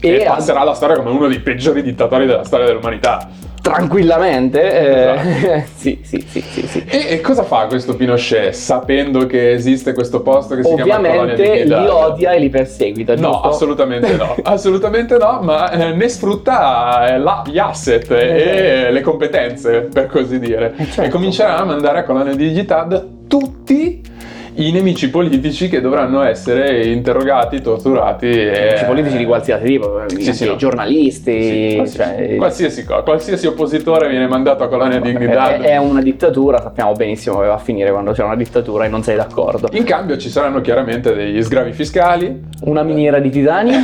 E, 0.00 0.08
e, 0.08 0.24
passerà 0.24 0.60
alla 0.60 0.74
storia 0.74 0.96
come 0.96 1.10
uno 1.10 1.28
dei 1.28 1.40
peggiori 1.40 1.82
dittatori 1.82 2.26
della 2.26 2.44
storia 2.44 2.66
dell'umanità. 2.66 3.28
tranquillamente, 3.62 4.60
eh, 5.58 5.64
sì, 5.74 6.00
sì, 6.04 6.24
sì, 6.28 6.40
sì, 6.40 6.66
sì. 6.66 6.84
E, 6.86 7.20
cosa 7.20 7.42
fa 7.42 7.66
questo 7.66 7.96
Pinochet 7.96 8.52
sapendo 8.52 9.26
che 9.26 9.52
esiste 9.52 9.92
questo 9.92 10.22
posto 10.22 10.54
che 10.54 10.62
si 10.62 10.74
chiama 10.74 11.08
Colonia 11.08 11.22
Ovviamente 11.22 11.64
li 11.64 11.86
odia 11.88 12.32
e 12.32 12.38
li 12.38 12.48
perseguita, 12.48 13.16
No, 13.16 13.40
assolutamente 13.40 14.14
no, 14.16 14.36
assolutamente 14.44 15.16
no, 15.16 15.40
ma 15.42 15.70
eh, 15.70 15.92
ne 15.92 16.08
sfrutta 16.08 17.14
eh, 17.14 17.18
la- 17.18 17.42
gli 17.44 17.58
asset 17.58 18.08
e 18.10 18.90
le 18.90 19.00
competenze, 19.00 19.88
per 19.92 20.06
così 20.06 20.38
dire. 20.38 20.74
Certo. 20.76 21.02
E 21.02 21.08
comincerà 21.08 21.56
a 21.58 21.64
mandare 21.64 21.98
a 21.98 22.04
Colonia 22.04 22.34
Dignidad 22.34 23.26
tutti 23.26 24.14
i 24.56 24.72
nemici 24.72 25.10
politici 25.10 25.68
che 25.68 25.80
dovranno 25.80 26.22
essere 26.22 26.86
interrogati, 26.86 27.60
torturati. 27.60 28.26
E... 28.26 28.50
Nemici 28.50 28.84
politici 28.84 29.16
di 29.16 29.24
qualsiasi 29.24 29.64
tipo, 29.64 30.02
sì, 30.06 30.32
sì, 30.32 30.46
no. 30.46 30.56
giornalisti, 30.56 31.42
sì, 31.42 31.74
qualsiasi, 31.76 32.16
cioè... 32.16 32.36
qualsiasi, 32.36 32.84
cosa, 32.84 33.02
qualsiasi 33.02 33.46
oppositore 33.46 34.08
viene 34.08 34.26
mandato 34.26 34.64
a 34.64 34.68
colonia 34.68 34.98
dignità. 35.00 35.56
È, 35.56 35.60
è 35.60 35.76
una 35.76 36.00
dittatura, 36.00 36.60
sappiamo 36.60 36.92
benissimo 36.92 37.36
come 37.36 37.48
va 37.48 37.54
a 37.54 37.58
finire 37.58 37.90
quando 37.90 38.12
c'è 38.12 38.22
una 38.22 38.36
dittatura 38.36 38.84
e 38.86 38.88
non 38.88 39.02
sei 39.02 39.16
d'accordo. 39.16 39.68
In 39.72 39.84
cambio 39.84 40.16
ci 40.16 40.30
saranno 40.30 40.60
chiaramente 40.60 41.14
degli 41.14 41.42
sgravi 41.42 41.72
fiscali. 41.72 42.44
Una 42.62 42.82
miniera 42.82 43.18
di 43.18 43.30
titanio. 43.30 43.78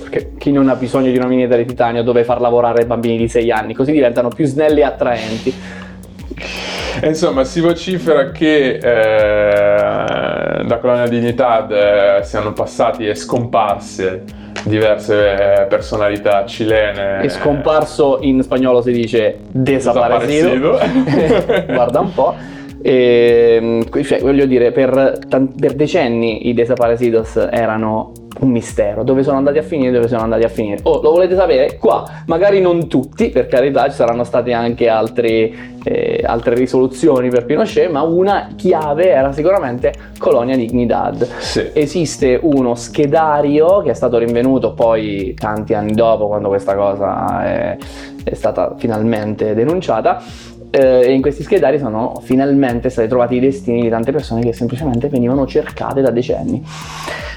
Perché 0.00 0.32
chi 0.36 0.52
non 0.52 0.68
ha 0.68 0.74
bisogno 0.74 1.10
di 1.10 1.16
una 1.16 1.26
miniera 1.26 1.56
di 1.56 1.64
titanio 1.64 2.02
dove 2.02 2.24
far 2.24 2.40
lavorare 2.40 2.84
bambini 2.84 3.16
di 3.16 3.28
6 3.28 3.50
anni, 3.50 3.72
così 3.72 3.92
diventano 3.92 4.28
più 4.28 4.44
snelli 4.44 4.80
e 4.80 4.84
attraenti. 4.84 5.54
Insomma, 7.02 7.44
si 7.44 7.60
vocifera 7.60 8.30
che 8.30 8.74
eh, 8.74 8.80
da 10.64 10.78
Colonia 10.78 11.08
Dignità 11.08 11.66
eh, 12.18 12.22
siano 12.22 12.52
passati 12.52 13.06
e 13.06 13.14
scomparse 13.14 14.22
diverse 14.64 15.66
personalità 15.68 16.46
cilene. 16.46 17.18
È 17.20 17.28
scomparso 17.28 18.18
in 18.20 18.42
spagnolo 18.42 18.80
si 18.82 18.92
dice 18.92 19.38
desaparecido. 19.50 20.78
Guarda 21.66 22.00
un 22.00 22.14
po'. 22.14 22.34
E, 22.82 23.58
ehm, 23.60 24.02
cioè, 24.02 24.20
voglio 24.20 24.46
dire, 24.46 24.72
per, 24.72 25.18
per 25.28 25.74
decenni 25.74 26.48
i 26.48 26.54
desaparecidos 26.54 27.36
erano 27.50 28.12
un 28.40 28.50
mistero. 28.50 29.02
Dove 29.02 29.22
sono 29.22 29.36
andati 29.36 29.58
a 29.58 29.62
finire, 29.62 29.92
dove 29.92 30.08
sono 30.08 30.22
andati 30.22 30.44
a 30.44 30.48
finire. 30.48 30.80
Oh, 30.84 31.00
lo 31.02 31.10
volete 31.10 31.34
sapere? 31.34 31.76
Qua, 31.78 32.04
magari 32.26 32.60
non 32.60 32.88
tutti, 32.88 33.30
per 33.30 33.46
carità, 33.46 33.88
ci 33.88 33.94
saranno 33.94 34.24
state 34.24 34.52
anche 34.52 34.88
altri, 34.88 35.54
eh, 35.84 36.22
altre 36.24 36.54
risoluzioni 36.54 37.28
per 37.28 37.44
Pinochet, 37.44 37.90
ma 37.90 38.02
una 38.02 38.48
chiave 38.56 39.10
era 39.10 39.32
sicuramente 39.32 39.92
Colonia 40.18 40.56
Dignidad. 40.56 41.26
Sì. 41.38 41.70
Esiste 41.72 42.38
uno 42.42 42.74
schedario 42.74 43.82
che 43.82 43.90
è 43.90 43.94
stato 43.94 44.18
rinvenuto 44.18 44.72
poi 44.72 45.34
tanti 45.38 45.74
anni 45.74 45.92
dopo, 45.92 46.26
quando 46.26 46.48
questa 46.48 46.74
cosa 46.74 47.44
è, 47.44 47.76
è 48.24 48.34
stata 48.34 48.74
finalmente 48.76 49.54
denunciata 49.54 50.22
eh, 50.72 51.02
e 51.02 51.12
in 51.12 51.20
questi 51.20 51.42
schedari 51.42 51.78
sono 51.78 52.18
finalmente 52.22 52.88
stati 52.88 53.06
trovati 53.06 53.36
i 53.36 53.40
destini 53.40 53.82
di 53.82 53.90
tante 53.90 54.10
persone 54.10 54.40
che 54.40 54.54
semplicemente 54.54 55.08
venivano 55.08 55.46
cercate 55.46 56.00
da 56.00 56.10
decenni. 56.10 56.64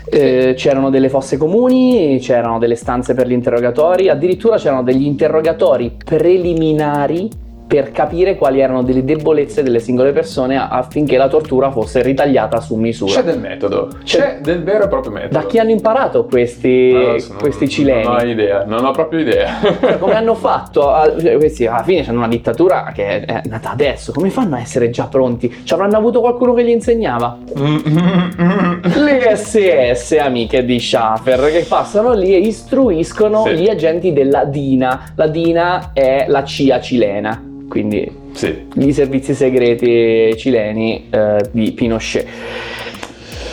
Eh, 0.07 0.53
c'erano 0.55 0.89
delle 0.89 1.09
fosse 1.09 1.35
comuni, 1.35 2.17
c'erano 2.21 2.59
delle 2.59 2.75
stanze 2.75 3.13
per 3.13 3.27
gli 3.27 3.33
interrogatori, 3.33 4.07
addirittura 4.07 4.57
c'erano 4.57 4.83
degli 4.83 5.03
interrogatori 5.03 5.97
preliminari 6.03 7.29
per 7.67 7.91
capire 7.91 8.35
quali 8.35 8.59
erano 8.59 8.83
delle 8.83 9.03
debolezze 9.03 9.63
delle 9.63 9.79
singole 9.79 10.11
persone 10.11 10.55
affinché 10.55 11.17
la 11.17 11.27
tortura 11.27 11.71
fosse 11.71 12.03
ritagliata 12.03 12.61
su 12.61 12.75
misura. 12.75 13.11
C'è 13.11 13.23
del 13.23 13.39
metodo, 13.39 13.89
c'è, 14.03 14.17
c'è 14.17 14.39
del 14.41 14.63
vero 14.63 14.83
e 14.83 14.87
proprio 14.87 15.11
metodo. 15.11 15.39
Da 15.39 15.45
chi 15.45 15.57
hanno 15.57 15.71
imparato 15.71 16.25
questi, 16.25 16.91
allora, 16.93 17.39
questi 17.39 17.63
non, 17.63 17.69
cileni? 17.69 18.03
Non 18.03 18.15
ho 18.15 18.23
idea, 18.23 18.63
non 18.65 18.85
ho 18.85 18.91
proprio 18.91 19.19
idea. 19.19 19.53
Cioè, 19.61 19.97
come 19.97 20.13
hanno 20.13 20.35
fatto? 20.35 20.81
Cioè, 21.19 21.37
questi 21.37 21.65
alla 21.65 21.83
fine 21.83 22.05
hanno 22.07 22.19
una 22.19 22.27
dittatura 22.27 22.91
che 22.93 23.25
è 23.25 23.41
nata 23.45 23.71
adesso, 23.71 24.11
come 24.11 24.29
fanno 24.29 24.55
a 24.55 24.59
essere 24.59 24.91
già 24.91 25.05
pronti? 25.05 25.61
Ci 25.63 25.73
avranno 25.73 25.97
avuto 25.97 26.19
qualcuno 26.19 26.53
che 26.53 26.63
gli 26.63 26.69
insegnava? 26.69 27.37
Le 27.55 29.35
SS 29.35 30.17
amiche 30.19 30.63
di 30.63 30.79
Schaffer 30.79 31.51
che 31.51 31.65
passano 31.67 32.13
lì 32.13 32.35
e 32.35 32.39
istruiscono 32.39 33.43
sì. 33.45 33.55
gli 33.55 33.69
agenti 33.69 34.13
della 34.13 34.45
DINA. 34.45 35.13
La 35.15 35.27
DINA 35.27 35.91
è 35.93 36.25
la 36.27 36.43
CIA 36.43 36.79
cilena 36.79 37.53
quindi 37.67 38.09
sì. 38.33 38.67
i 38.75 38.93
servizi 38.93 39.33
segreti 39.33 40.35
cileni 40.37 41.07
eh, 41.09 41.49
di 41.51 41.71
Pinochet. 41.71 42.27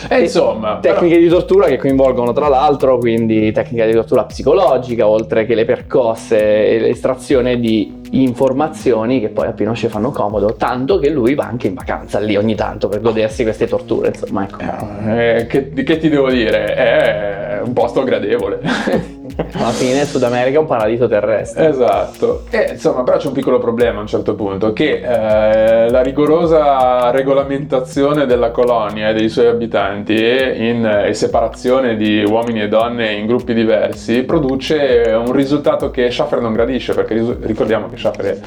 E 0.09 0.21
insomma, 0.21 0.79
tecniche 0.81 1.15
però... 1.15 1.21
di 1.21 1.29
tortura 1.29 1.67
che 1.67 1.77
coinvolgono 1.77 2.33
tra 2.33 2.47
l'altro 2.47 2.97
quindi 2.97 3.51
tecnica 3.51 3.85
di 3.85 3.93
tortura 3.93 4.25
psicologica, 4.25 5.07
oltre 5.07 5.45
che 5.45 5.55
le 5.55 5.65
percosse 5.65 6.67
e 6.67 6.79
l'estrazione 6.79 7.59
di 7.59 8.01
informazioni 8.11 9.19
che 9.19 9.29
poi 9.29 9.47
a 9.47 9.53
Pinochet 9.53 9.89
fanno 9.89 10.11
comodo, 10.11 10.55
tanto 10.55 10.99
che 10.99 11.09
lui 11.09 11.35
va 11.35 11.45
anche 11.45 11.67
in 11.67 11.73
vacanza 11.73 12.19
lì 12.19 12.35
ogni 12.35 12.55
tanto 12.55 12.87
per 12.89 13.01
godersi 13.01 13.43
queste 13.43 13.65
torture, 13.65 14.09
insomma, 14.09 14.43
ecco. 14.43 14.61
Eh, 15.07 15.47
che, 15.47 15.71
che 15.71 15.97
ti 15.97 16.09
devo 16.09 16.29
dire? 16.29 16.75
È 16.75 17.61
un 17.63 17.73
posto 17.73 18.03
gradevole. 18.03 18.59
alla 19.53 19.71
fine 19.71 20.05
Sud 20.05 20.23
America 20.23 20.57
è 20.57 20.59
un 20.59 20.65
paradiso 20.65 21.07
terrestre. 21.07 21.69
Esatto. 21.69 22.43
E 22.49 22.71
insomma, 22.71 23.03
però 23.03 23.17
c'è 23.17 23.27
un 23.27 23.33
piccolo 23.33 23.59
problema 23.59 23.99
a 23.99 24.01
un 24.01 24.07
certo 24.07 24.35
punto, 24.35 24.73
che 24.73 25.01
eh, 25.01 25.89
la 25.89 26.01
rigorosa 26.01 27.09
regolamentazione 27.11 28.25
della 28.25 28.51
colonia 28.51 29.09
e 29.09 29.13
dei 29.13 29.29
suoi 29.29 29.47
abitanti 29.47 30.13
in 30.13 30.85
eh, 30.85 31.13
separazione 31.13 31.95
di 31.95 32.23
uomini 32.27 32.61
e 32.61 32.67
donne 32.67 33.13
in 33.13 33.25
gruppi 33.25 33.53
diversi 33.53 34.23
produce 34.23 35.13
un 35.15 35.31
risultato 35.31 35.89
che 35.89 36.11
Schaffer 36.11 36.41
non 36.41 36.53
gradisce, 36.53 36.93
perché 36.93 37.37
ricordiamo 37.41 37.87
che 37.87 37.97
Schaffer 37.97 38.39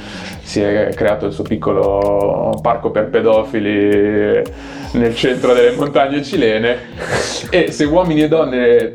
si 0.43 0.61
è 0.61 0.91
creato 0.95 1.27
il 1.27 1.33
suo 1.33 1.45
piccolo 1.45 2.59
parco 2.61 2.91
per 2.91 3.09
pedofili 3.09 4.43
nel 4.93 5.15
centro 5.15 5.53
delle 5.53 5.73
montagne 5.73 6.23
cilene 6.23 6.79
e 7.51 7.71
se 7.71 7.85
uomini 7.85 8.23
e 8.23 8.29
donne 8.29 8.93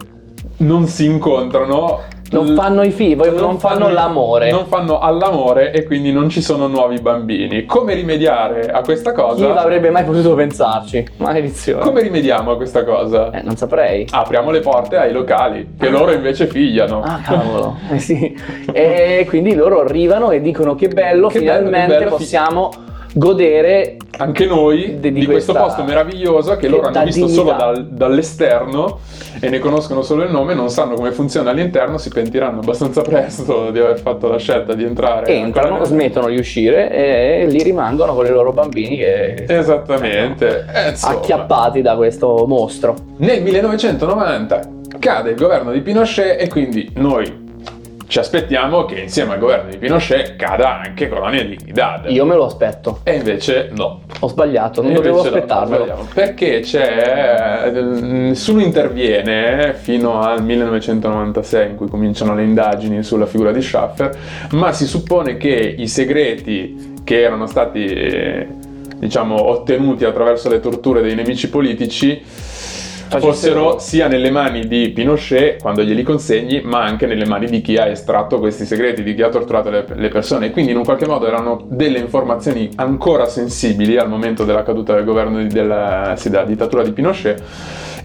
non 0.61 0.87
si 0.87 1.05
incontrano 1.05 2.19
non 2.31 2.55
fanno 2.55 2.81
i 2.83 2.91
figli, 2.91 3.15
non, 3.15 3.35
non 3.35 3.59
fanno, 3.59 3.85
fanno, 3.85 3.89
l'amore. 3.89 4.51
Non 4.51 4.65
fanno 4.65 4.99
all'amore 4.99 5.73
e 5.73 5.83
quindi 5.83 6.13
non 6.13 6.29
ci 6.29 6.41
sono 6.41 6.67
nuovi 6.67 6.99
bambini. 7.01 7.65
Come 7.65 7.93
rimediare 7.93 8.71
a 8.71 8.79
questa 8.81 9.11
cosa? 9.11 9.51
Chi 9.51 9.57
avrebbe 9.57 9.89
mai 9.89 10.05
potuto 10.05 10.33
pensarci? 10.33 11.05
Maledizione. 11.17 11.83
Come 11.83 12.01
rimediamo 12.01 12.51
a 12.51 12.55
questa 12.55 12.85
cosa? 12.85 13.31
Eh, 13.31 13.41
non 13.41 13.57
saprei. 13.57 14.07
Apriamo 14.09 14.49
le 14.49 14.61
porte 14.61 14.95
ai 14.95 15.11
locali, 15.11 15.73
che 15.77 15.89
loro 15.89 16.13
invece 16.13 16.47
figliano. 16.47 17.01
Ah, 17.01 17.19
cavolo. 17.21 17.75
eh 17.91 17.99
sì. 17.99 18.33
E 18.71 19.25
quindi 19.27 19.53
loro 19.53 19.81
arrivano 19.81 20.31
e 20.31 20.39
dicono 20.39 20.75
che 20.75 20.87
bello, 20.87 21.27
che 21.27 21.39
finalmente 21.39 21.87
bello, 21.87 21.93
che 21.93 22.03
bello, 22.05 22.15
possiamo... 22.15 22.71
Fi- 22.71 22.89
godere 23.13 23.97
anche 24.17 24.45
noi 24.45 24.99
di, 24.99 25.11
di 25.11 25.25
questo 25.25 25.53
posto 25.53 25.83
meraviglioso 25.83 26.51
che, 26.51 26.61
che 26.61 26.67
loro 26.67 26.87
hanno 26.87 27.03
visto 27.03 27.25
dignità. 27.25 27.43
solo 27.43 27.57
dal, 27.57 27.87
dall'esterno 27.87 28.99
e 29.39 29.49
ne 29.49 29.59
conoscono 29.59 30.01
solo 30.01 30.23
il 30.23 30.31
nome, 30.31 30.53
non 30.53 30.69
sanno 30.69 30.93
come 30.93 31.11
funziona 31.11 31.49
all'interno, 31.49 31.97
si 31.97 32.09
pentiranno 32.09 32.59
abbastanza 32.59 33.01
presto 33.01 33.71
di 33.71 33.79
aver 33.79 33.99
fatto 33.99 34.27
la 34.27 34.37
scelta 34.37 34.73
di 34.73 34.83
entrare. 34.83 35.33
Entrano, 35.33 35.83
smettono 35.83 36.27
di 36.27 36.37
uscire 36.37 36.91
e 36.91 37.47
lì 37.47 37.63
rimangono 37.63 38.13
con 38.13 38.25
i 38.25 38.29
loro 38.29 38.51
bambini 38.51 38.97
che 38.97 39.45
Esattamente. 39.47 40.65
Eh, 40.73 40.93
acchiappati 41.01 41.81
da 41.81 41.95
questo 41.95 42.45
mostro. 42.47 42.95
Nel 43.17 43.41
1990 43.41 44.79
cade 44.99 45.31
il 45.31 45.35
governo 45.35 45.71
di 45.71 45.81
Pinochet 45.81 46.39
e 46.39 46.47
quindi 46.47 46.91
noi 46.95 47.49
ci 48.11 48.19
aspettiamo 48.19 48.83
che 48.83 48.99
insieme 48.99 49.35
al 49.35 49.39
governo 49.39 49.69
di 49.69 49.77
Pinochet 49.77 50.35
cada 50.35 50.81
anche 50.81 51.07
Colonia 51.07 51.45
Dignidad. 51.45 52.09
Io 52.09 52.25
me 52.25 52.35
lo 52.35 52.43
aspetto. 52.43 52.99
E 53.03 53.15
invece 53.15 53.69
no. 53.73 54.01
Ho 54.19 54.27
sbagliato, 54.27 54.81
non 54.81 54.91
dovevo 54.91 55.21
aspettarlo. 55.21 55.85
No, 55.85 56.07
perché 56.13 56.59
c'è. 56.59 57.71
Nessuno 57.71 58.59
interviene 58.59 59.75
fino 59.75 60.19
al 60.19 60.43
1996 60.43 61.69
in 61.69 61.75
cui 61.77 61.87
cominciano 61.87 62.35
le 62.35 62.43
indagini 62.43 63.01
sulla 63.01 63.25
figura 63.25 63.53
di 63.53 63.61
Schaffer, 63.61 64.13
ma 64.51 64.73
si 64.73 64.87
suppone 64.87 65.37
che 65.37 65.75
i 65.77 65.87
segreti 65.87 66.95
che 67.05 67.21
erano 67.21 67.47
stati 67.47 68.45
diciamo 68.97 69.41
ottenuti 69.41 70.03
attraverso 70.03 70.49
le 70.49 70.59
torture 70.59 71.01
dei 71.01 71.15
nemici 71.15 71.49
politici 71.49 72.21
fossero 73.19 73.79
sia 73.79 74.07
nelle 74.07 74.31
mani 74.31 74.67
di 74.67 74.89
Pinochet 74.89 75.61
quando 75.61 75.83
glieli 75.83 76.03
consegni, 76.03 76.61
ma 76.61 76.83
anche 76.83 77.05
nelle 77.05 77.25
mani 77.25 77.47
di 77.47 77.61
chi 77.61 77.77
ha 77.77 77.87
estratto 77.87 78.39
questi 78.39 78.65
segreti, 78.65 79.03
di 79.03 79.13
chi 79.13 79.21
ha 79.21 79.29
torturato 79.29 79.69
le, 79.69 79.85
le 79.93 80.09
persone. 80.09 80.51
Quindi 80.51 80.71
in 80.71 80.77
un 80.77 80.83
qualche 80.83 81.07
modo 81.07 81.27
erano 81.27 81.65
delle 81.67 81.99
informazioni 81.99 82.69
ancora 82.75 83.25
sensibili 83.25 83.97
al 83.97 84.09
momento 84.09 84.45
della 84.45 84.63
caduta 84.63 84.93
del 84.95 85.03
governo 85.03 85.39
di, 85.39 85.47
della, 85.47 86.15
sì, 86.17 86.29
della 86.29 86.45
dittatura 86.45 86.83
di 86.83 86.91
Pinochet 86.91 87.41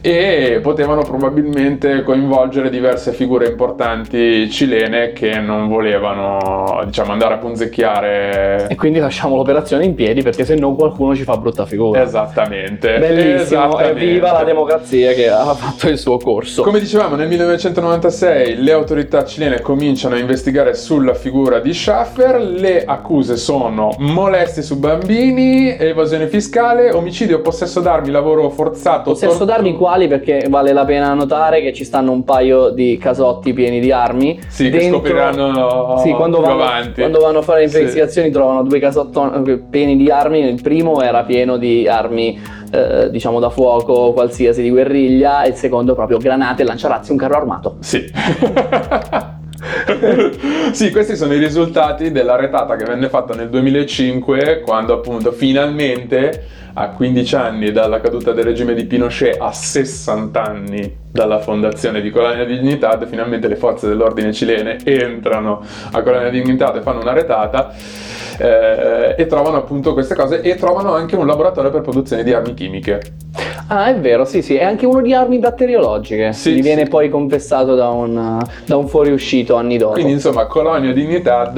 e 0.07 0.61
potevano 0.63 1.03
probabilmente 1.03 2.05
coinvolgere 2.05 2.71
diverse 2.71 3.11
figure 3.11 3.49
importanti 3.49 4.49
cilene 4.49 5.13
che 5.13 5.41
non 5.41 5.67
volevano 5.67 6.83
diciamo 6.85 7.11
andare 7.11 7.35
a 7.35 7.39
punzecchiare. 7.39 8.69
E 8.69 8.77
quindi 8.77 9.01
lasciamo 9.01 9.35
l'operazione 9.35 9.85
in 9.85 9.95
piedi 9.95 10.23
perché 10.23 10.45
se 10.45 10.55
no 10.55 10.77
qualcuno 10.77 11.17
ci 11.17 11.25
fa 11.25 11.37
brutta 11.37 11.67
figura. 11.67 12.03
Esattamente. 12.03 12.99
Bellissimo. 13.01 13.81
E 13.81 13.95
viva 13.95 14.31
la 14.31 14.45
democrazia 14.45 15.13
che 15.13 15.29
ha 15.29 15.53
fatto 15.55 15.89
il 15.89 15.99
suo 15.99 16.19
corso. 16.19 16.63
Come 16.63 16.79
dicevamo 16.79 17.17
nel 17.17 17.27
1996 17.27 18.63
le 18.63 18.71
autorità 18.73 19.25
cilene 19.25 19.61
cominciano 19.61 20.15
a 20.15 20.19
investigare 20.19 20.75
sulla 20.75 21.15
figura 21.15 21.59
di 21.59 21.75
Schaffer 21.75 22.41
le 22.41 22.85
accuse 22.85 23.37
sono 23.37 23.93
molestie 23.99 24.63
su 24.63 24.79
bambini 24.79 25.77
evasione 25.77 26.29
fiscale 26.29 26.93
omicidio 26.93 27.41
possesso 27.41 27.81
d'armi 27.81 28.11
lavoro 28.11 28.49
forzato 28.51 29.11
possesso 29.11 29.45
d'armi 29.45 29.75
qua 29.75 29.96
attuali 29.97 30.09
perché 30.09 30.47
vale 30.49 30.73
la 30.73 30.85
pena 30.85 31.13
notare 31.15 31.61
che 31.61 31.73
ci 31.73 31.85
stanno 31.85 32.13
un 32.13 32.23
paio 32.23 32.71
di 32.71 32.99
casotti 32.99 33.53
pieni 33.53 33.81
di 33.81 33.91
armi. 33.91 34.39
Sì, 34.47 34.71
che 34.71 34.89
scopriranno 34.89 35.99
sì, 35.99 36.13
quando 36.13 36.41
vanno, 36.41 36.63
avanti. 36.63 37.01
quando 37.01 37.21
vanno 37.21 37.39
a 37.39 37.43
fare 37.43 37.61
le 37.63 37.69
Sì. 37.69 37.79
investigazioni 37.79 38.31
trovano 38.31 38.63
due 38.63 38.79
casotti 38.79 39.63
pieni 39.71 39.97
di 39.97 40.11
armi. 40.11 40.41
Il 40.41 40.61
primo 40.63 41.01
era 41.01 41.25
pieno 41.25 41.57
di 41.57 41.89
armi, 41.89 42.39
eh, 42.71 43.11
diciamo 43.11 43.41
da 43.41 43.51
fuoco, 43.51 44.13
qualsiasi 44.13 44.63
di 44.63 44.71
guerriglia, 44.71 45.43
e 45.43 45.49
il 45.49 45.55
secondo 45.55 45.95
proprio 45.95 46.19
granate, 46.19 46.63
lanciarazzi, 46.63 47.11
un 47.11 47.17
carro 47.19 47.37
armato. 47.37 47.77
Sì. 47.81 48.05
sì, 50.73 50.91
questi 50.91 51.17
sono 51.17 51.35
i 51.35 51.39
risultati 51.39 52.11
della 52.11 52.37
retata 52.37 52.77
che 52.77 52.85
venne 52.85 53.09
fatta 53.09 53.35
nel 53.35 53.49
2005 53.49 54.61
quando 54.65 54.95
appunto 54.95 55.33
finalmente 55.33 56.45
a 56.79 56.91
15 56.91 57.35
anni 57.37 57.73
dalla 57.73 58.01
caduta 58.01 58.33
del 58.33 58.45
regime 58.45 58.75
di 58.75 58.85
Pinochet 58.85 59.41
a 59.41 59.51
60 59.51 60.43
anni 60.43 60.97
dalla 61.11 61.39
fondazione 61.39 62.03
di 62.03 62.11
Colonia 62.11 62.45
Dignità 62.45 62.99
finalmente 63.07 63.49
le 63.49 63.57
forze 63.57 63.89
dell'ordine 63.89 64.33
cilene 64.33 64.79
entrano 64.85 65.65
a 65.93 66.03
Colonia 66.03 66.29
Dignità 66.29 66.75
e 66.75 66.83
fanno 66.83 67.01
una 67.01 67.15
retata 67.15 67.75
eh, 68.39 69.15
e 69.17 69.27
trovano 69.27 69.57
appunto 69.57 69.93
queste 69.93 70.15
cose 70.15 70.41
e 70.41 70.55
trovano 70.57 70.95
anche 70.95 71.17
un 71.17 71.27
laboratorio 71.27 71.71
per 71.71 71.81
produzione 71.81 72.23
di 72.23 72.33
armi 72.33 72.55
chimiche. 72.55 73.01
Ah, 73.69 73.89
è 73.89 73.99
vero, 73.99 74.25
sì, 74.25 74.43
sì, 74.43 74.55
è 74.55 74.65
anche 74.65 74.87
uno 74.87 75.03
di 75.03 75.13
armi 75.13 75.39
batteriologiche. 75.39 76.33
Sì, 76.33 76.53
Gli 76.53 76.63
viene 76.63 76.85
sì. 76.85 76.91
poi 76.91 77.09
confessato 77.09 77.75
da 77.75 77.89
un, 77.89 78.41
da 78.65 78.77
un 78.77 78.87
fuoriuscito 78.87 79.57
anni 79.57 79.77
dopo. 79.77 79.95
Quindi 79.95 80.13
insomma 80.13 80.47
Colonia 80.47 80.93
Dignità 80.93 81.51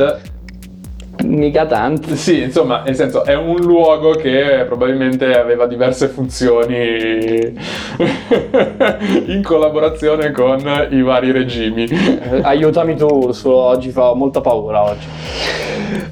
mica 1.29 1.67
tanto. 1.67 2.15
Sì, 2.17 2.43
insomma, 2.43 2.83
nel 2.83 2.95
senso, 2.95 3.25
è 3.25 3.35
un 3.35 3.57
luogo 3.57 4.11
che 4.13 4.65
probabilmente 4.67 5.39
aveva 5.39 5.67
diverse 5.67 6.09
funzioni 6.09 7.55
in 9.27 9.43
collaborazione 9.43 10.31
con 10.33 10.89
i 10.91 11.03
vari 11.03 11.31
regimi. 11.31 11.85
Eh, 11.85 12.41
aiutami 12.43 12.97
tu, 12.97 13.31
solo 13.33 13.57
oggi 13.57 13.91
fa 13.91 14.15
molta 14.15 14.41
paura 14.41 14.83
oggi. 14.83 15.07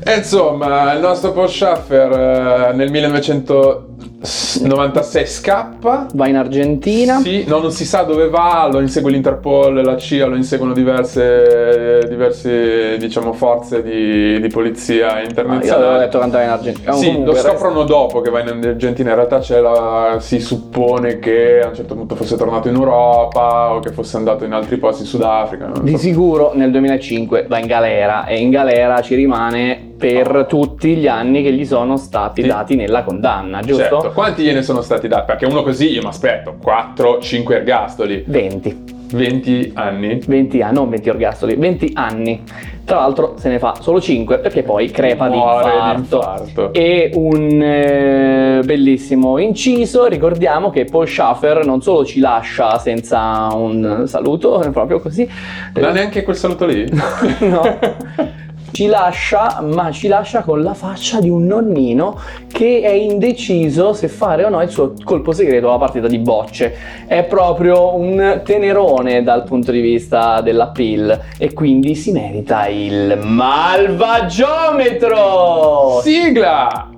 E 0.05 0.17
insomma, 0.17 0.93
il 0.93 1.01
nostro 1.01 1.33
Paul 1.33 1.49
Schaffer 1.49 2.71
eh, 2.71 2.73
nel 2.75 2.91
1900 2.91 3.96
96 4.19 5.27
scappa. 5.27 6.07
Va 6.15 6.27
in 6.27 6.37
Argentina. 6.37 7.21
Sì, 7.21 7.45
no, 7.47 7.59
non 7.59 7.71
si 7.71 7.85
sa 7.85 8.03
dove 8.03 8.29
va, 8.29 8.69
lo 8.71 8.81
insegue 8.81 9.11
l'Interpol, 9.11 9.83
la 9.83 9.97
CIA, 9.97 10.27
lo 10.27 10.37
inseguono 10.37 10.73
diverse, 10.73 12.01
diverse 12.09 12.97
diciamo, 12.99 13.33
forze 13.33 13.83
di, 13.83 14.41
di 14.41 14.49
polizia 14.49 15.21
internazionale. 15.21 15.87
Ah, 15.87 15.93
io 15.93 15.99
detto 15.99 16.19
che 16.19 16.25
andava 16.25 16.45
in 16.45 16.51
Argentina. 16.51 16.91
Ah, 16.91 16.95
sì, 16.95 17.23
lo 17.23 17.35
scoprono 17.35 17.81
resta... 17.81 17.93
dopo 17.93 18.21
che 18.21 18.31
va 18.31 18.41
in 18.41 18.49
Argentina, 18.49 19.11
in 19.11 19.17
realtà 19.17 19.61
la, 19.61 20.17
si 20.21 20.41
suppone 20.41 21.19
che 21.19 21.61
a 21.63 21.69
un 21.69 21.75
certo 21.75 21.95
punto 21.95 22.17
fosse 22.17 22.37
tornato 22.37 22.69
in 22.69 22.75
Europa 22.75 23.75
o 23.75 23.81
che 23.81 23.93
fosse 23.93 24.17
andato 24.17 24.45
in 24.45 24.53
altri 24.53 24.79
posti 24.79 25.03
in 25.03 25.09
Sudafrica. 25.09 25.73
Di 25.81 25.93
so. 25.93 25.99
sicuro 25.99 26.53
nel 26.55 26.71
2005 26.71 27.47
va 27.49 27.59
in 27.59 27.67
galera 27.67 28.27
e 28.27 28.41
in 28.41 28.51
galera 28.51 29.01
ci 29.03 29.15
rimane 29.15 29.86
per 29.97 30.47
tutti 30.49 30.95
gli 30.97 31.07
anni 31.07 31.43
che 31.43 31.53
gli 31.53 31.65
sono 31.65 31.97
stati 31.97 32.43
Sì. 32.43 32.49
dati 32.49 32.75
nella 32.77 33.03
condanna, 33.03 33.61
giusto? 33.61 33.83
Certo. 33.83 34.13
Quanti 34.13 34.43
gliene 34.43 34.63
sono 34.63 34.81
stati 34.83 35.09
dati? 35.09 35.25
Perché 35.27 35.47
uno 35.47 35.63
così 35.63 35.91
io 35.93 36.03
mi 36.03 36.09
aspetto 36.09 36.57
4, 36.63 37.19
5 37.21 37.57
ergastoli, 37.57 38.25
20. 38.27 38.95
20 39.09 39.71
anni. 39.75 40.21
20 40.27 40.63
anni, 40.63 40.75
non 40.75 40.89
20 40.91 41.09
orgastoli, 41.11 41.55
20 41.55 41.93
anni. 41.95 42.43
Tra 42.85 42.97
l'altro 42.99 43.35
se 43.37 43.49
ne 43.49 43.59
fa 43.59 43.75
solo 43.81 44.01
5 44.01 44.39
perché 44.39 44.63
poi 44.63 44.91
crepa 44.91 45.29
di 45.29 45.37
Muore 45.37 45.71
di 45.71 45.77
infarto. 45.77 46.17
infarto. 46.17 46.73
E 46.73 47.11
un 47.15 47.61
eh, 47.63 48.61
bellissimo 48.65 49.39
inciso, 49.39 50.07
ricordiamo 50.07 50.71
che 50.71 50.85
Paul 50.85 51.07
Schaffer 51.09 51.65
non 51.65 51.83
solo 51.83 52.05
ci 52.05 52.21
lascia 52.21 52.79
senza 52.79 53.49
un 53.55 54.05
saluto, 54.07 54.59
proprio 54.73 55.01
così, 55.01 55.29
Non 55.75 55.85
ha 55.85 55.91
neanche 55.93 56.23
quel 56.23 56.37
saluto 56.37 56.67
lì? 56.67 56.85
no, 57.41 57.63
ci 58.73 58.87
lascia, 58.87 59.61
ma 59.63 59.91
ci 59.91 60.09
lascia 60.09 60.43
con 60.43 60.63
la 60.63 60.73
faccia 60.75 61.21
di 61.21 61.29
un 61.29 61.47
nonnino 61.47 62.19
che 62.51 62.81
è 62.83 62.91
indeciso 62.91 63.93
se 63.93 64.09
fare 64.09 64.45
o 64.45 64.49
no 64.49 64.63
il 64.63 64.71
suo 64.71 64.95
colpo 65.05 65.33
segreto 65.33 65.69
alla 65.69 65.79
partita 65.79 66.09
di 66.09 66.19
bocce. 66.19 66.75
È 67.07 67.23
proprio 67.25 67.95
un 67.95 68.41
tenerone 68.45 69.23
dal 69.23 69.45
punto 69.45 69.71
di 69.73 69.81
vista 69.81 70.41
dell'appeal 70.41 71.21
e 71.39 71.53
quindi 71.53 71.95
si 71.95 72.13
merita 72.13 72.67
il 72.67 73.19
malvagiometro! 73.23 76.01
Sigla! 76.03 76.89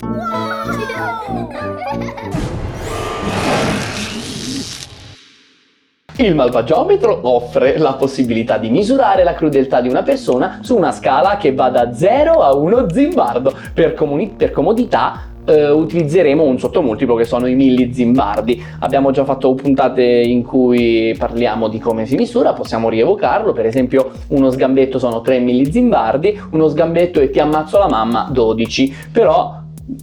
Il 6.20 6.34
malvagiometro 6.34 7.20
offre 7.22 7.78
la 7.78 7.92
possibilità 7.94 8.58
di 8.58 8.70
misurare 8.70 9.22
la 9.22 9.34
crudeltà 9.34 9.80
di 9.80 9.88
una 9.88 10.02
persona 10.02 10.58
su 10.62 10.76
una 10.76 10.90
scala 10.90 11.36
che 11.36 11.54
va 11.54 11.68
da 11.68 11.92
0 11.94 12.40
a 12.42 12.54
1 12.54 12.86
zimbardo. 12.90 13.52
Per, 13.72 13.94
comuni- 13.94 14.32
per 14.36 14.50
comodità 14.50 15.20
eh, 15.46 15.70
utilizzeremo 15.70 16.42
un 16.42 16.58
sottomultiplo 16.58 17.14
che 17.14 17.22
sono 17.22 17.46
i 17.46 17.54
milli 17.54 17.92
zimbardi. 17.94 18.60
Abbiamo 18.80 19.12
già 19.12 19.24
fatto 19.24 19.54
puntate 19.54 20.02
in 20.02 20.42
cui 20.42 21.14
parliamo 21.16 21.68
di 21.68 21.78
come 21.78 22.04
si 22.04 22.16
misura, 22.16 22.52
possiamo 22.52 22.88
rievocarlo. 22.88 23.52
Per 23.52 23.66
esempio, 23.66 24.10
uno 24.28 24.50
sgambetto 24.50 24.98
sono 24.98 25.20
3 25.20 25.38
milli 25.38 25.70
zimbardi, 25.70 26.36
uno 26.50 26.66
sgambetto 26.66 27.20
e 27.20 27.30
ti 27.30 27.38
ammazzo 27.38 27.78
la 27.78 27.88
mamma 27.88 28.28
12. 28.28 28.92
Però 29.12 29.54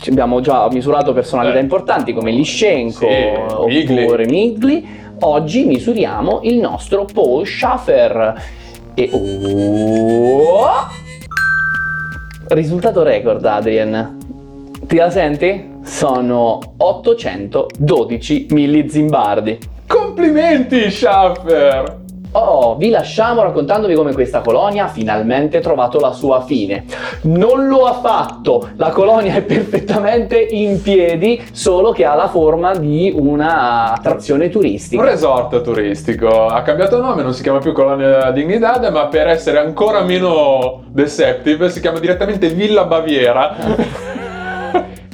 abbiamo 0.09 0.39
già 0.39 0.67
misurato 0.71 1.11
personalità 1.13 1.57
Eh. 1.57 1.61
importanti 1.61 2.13
come 2.13 2.31
Liscenko 2.31 3.05
Sì, 3.05 3.67
Migli. 3.67 4.01
oppure 4.03 4.25
Migli. 4.25 5.03
Oggi 5.19 5.65
misuriamo 5.65 6.41
il 6.43 6.57
nostro 6.57 7.05
Paul 7.05 7.45
Schaffer. 7.45 8.41
E 8.93 9.09
oh! 9.11 10.67
Risultato 12.49 13.01
record, 13.03 13.43
Adrian. 13.45 14.17
Ti 14.85 14.95
la 14.97 15.09
senti? 15.09 15.73
Sono 15.83 16.59
812 16.77 18.47
millizimbardi. 18.49 19.57
Complimenti, 19.87 20.91
Schaffer! 20.91 22.03
Oh, 22.37 22.75
vi 22.75 22.89
lasciamo 22.89 23.43
raccontandovi 23.43 23.93
come 23.95 24.11
questa 24.11 24.41
colonia 24.41 24.85
ha 24.85 24.87
finalmente 24.89 25.61
trovato 25.61 26.01
la 26.01 26.11
sua 26.11 26.41
fine. 26.41 26.83
Non 27.21 27.69
lo 27.69 27.85
ha 27.85 27.93
fatto, 27.93 28.71
la 28.75 28.89
colonia 28.89 29.35
è 29.35 29.41
perfettamente 29.41 30.37
in 30.37 30.81
piedi, 30.81 31.41
solo 31.53 31.93
che 31.93 32.03
ha 32.03 32.13
la 32.13 32.27
forma 32.27 32.75
di 32.75 33.13
una 33.15 33.93
attrazione 33.93 34.45
Un 34.45 34.51
turistica. 34.51 35.01
resort 35.01 35.61
turistico. 35.61 36.47
Ha 36.47 36.61
cambiato 36.61 36.99
nome, 36.99 37.23
non 37.23 37.33
si 37.33 37.41
chiama 37.41 37.59
più 37.59 37.71
Colonia 37.71 38.29
Dignidad, 38.31 38.85
ma 38.91 39.05
per 39.07 39.27
essere 39.27 39.59
ancora 39.59 40.01
meno 40.01 40.81
deceptive 40.87 41.69
si 41.69 41.79
chiama 41.79 41.99
direttamente 41.99 42.49
Villa 42.49 42.83
Baviera. 42.83 44.13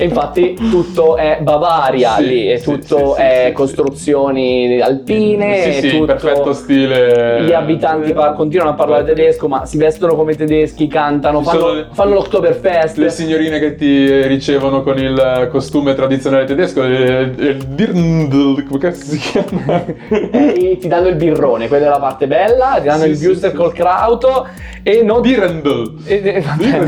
E 0.02 0.06
infatti 0.06 0.56
tutto 0.56 1.16
è 1.16 1.38
Bavaria 1.44 2.16
Sì, 2.16 2.26
lì, 2.26 2.52
e 2.52 2.58
sì, 2.58 2.72
tutto 2.72 3.14
sì, 3.14 3.22
è 3.22 3.52
costruzioni 3.54 4.82
alpine, 4.82 5.74
sì, 5.74 5.88
è 5.88 5.92
tutto- 5.92 6.06
perfetto 6.06 6.54
stile. 6.54 7.44
Gli 7.44 7.54
abitanti 7.54 8.12
par- 8.12 8.34
continuano 8.34 8.72
a 8.72 8.74
parlare 8.74 9.04
tedesco, 9.04 9.48
ma 9.48 9.68
si 9.68 9.78
vestono 9.78 10.16
come 10.16 10.34
tedeschi, 10.34 10.88
cantano, 10.88 11.44
fanno, 11.44 11.74
le- 11.74 11.88
fanno 11.92 12.16
l'Oktoberfest. 12.16 12.98
Le 12.98 13.12
signorine 13.12 13.60
che 13.60 13.76
ti 13.76 14.26
ricevono 14.26 14.82
con 14.82 14.98
il 14.98 15.48
costume 15.52 15.94
tradizionale 15.94 16.46
tedesco, 16.46 16.82
il, 16.82 17.64
Dirndl, 17.68 18.66
come 18.66 18.80
cazzo 18.80 19.04
si 19.06 19.20
chiama? 19.20 19.86
E 20.10 20.78
ti 20.80 20.88
danno 20.88 21.10
il 21.10 21.16
birrone, 21.16 21.68
quella 21.68 21.86
è 21.86 21.90
la 21.90 22.00
parte 22.00 22.26
bella, 22.26 22.78
ti 22.80 22.86
danno 22.88 23.06
il 23.06 23.20
Buster 23.20 23.54
col 23.54 23.72
Krauto 23.72 24.48
e 24.82 25.04
non 25.04 25.22
Dirndl. 25.22 25.94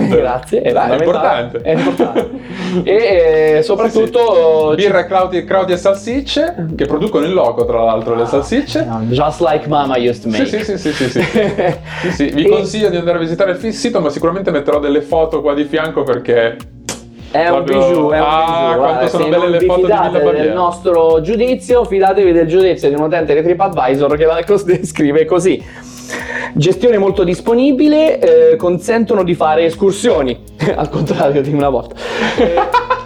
grazie, 0.10 0.62
è, 0.64 0.74
è 0.74 0.96
importante. 0.96 1.60
è 1.62 1.72
importante. 1.74 2.30
E 2.84 3.03
eh, 3.06 3.62
soprattutto 3.64 4.74
Birra, 4.76 5.06
crauti, 5.06 5.44
crauti 5.44 5.72
e 5.74 5.78
salsicce, 5.78 6.68
che 6.76 6.86
producono 6.86 7.26
il 7.26 7.34
loco 7.34 7.66
tra 7.66 7.84
l'altro 7.84 8.16
le 8.16 8.26
salsicce. 8.26 8.84
No, 8.86 9.00
Just 9.10 9.42
like 9.42 9.68
mama 9.68 9.96
used 9.98 10.24
to 10.24 10.30
Sì, 10.32 10.42
make. 10.42 10.64
sì, 10.64 10.78
sì, 10.78 10.92
sì, 10.94 11.10
sì, 11.10 11.22
sì. 11.22 11.22
Sì, 12.02 12.12
sì, 12.12 12.26
Vi 12.34 12.46
E- 12.46 12.50
consiglio 12.50 12.90
di 12.90 12.98
andare 12.98 13.18
a 13.18 13.22
visitare 13.22 13.52
il 13.60 13.74
sito, 13.74 14.00
ma 14.02 14.10
sicuramente 14.10 14.52
metterò 14.52 14.80
delle 14.80 15.02
foto 15.02 15.42
qua 15.42 15.54
di 15.54 15.64
fianco 15.66 16.04
perché 16.04 16.58
È 17.32 17.48
un 17.50 17.64
Proprio- 17.64 17.78
bijou, 17.88 18.12
è 18.12 18.20
un 18.20 18.26
Ah, 18.28 18.46
bijou. 18.68 18.76
guarda, 18.78 19.08
sono 19.08 19.24
se 19.24 19.30
belle 19.32 19.50
le 19.50 19.60
foto 19.62 19.76
di 19.80 19.82
fidate 19.86 20.20
Baviera. 20.20 20.38
del 20.44 20.54
nostro 20.54 21.22
giudizio, 21.22 21.84
fidatevi 21.84 22.32
del 22.32 22.48
giudizio 22.48 22.90
di 22.90 22.96
un 22.96 23.02
utente 23.02 23.34
di 23.34 23.42
TripAdvisor 23.42 24.16
che 24.18 24.26
la 24.26 24.40
descrive 24.66 25.26
così. 25.26 25.92
Gestione 26.54 26.98
molto 26.98 27.24
disponibile, 27.24 28.52
eh, 28.52 28.56
consentono 28.56 29.24
di 29.24 29.34
fare 29.34 29.66
escursioni, 29.66 30.38
al 30.76 30.90
contrario 30.90 31.42
di 31.42 31.54
una 31.54 31.70
volta. 31.70 31.96
Eh, 32.38 32.92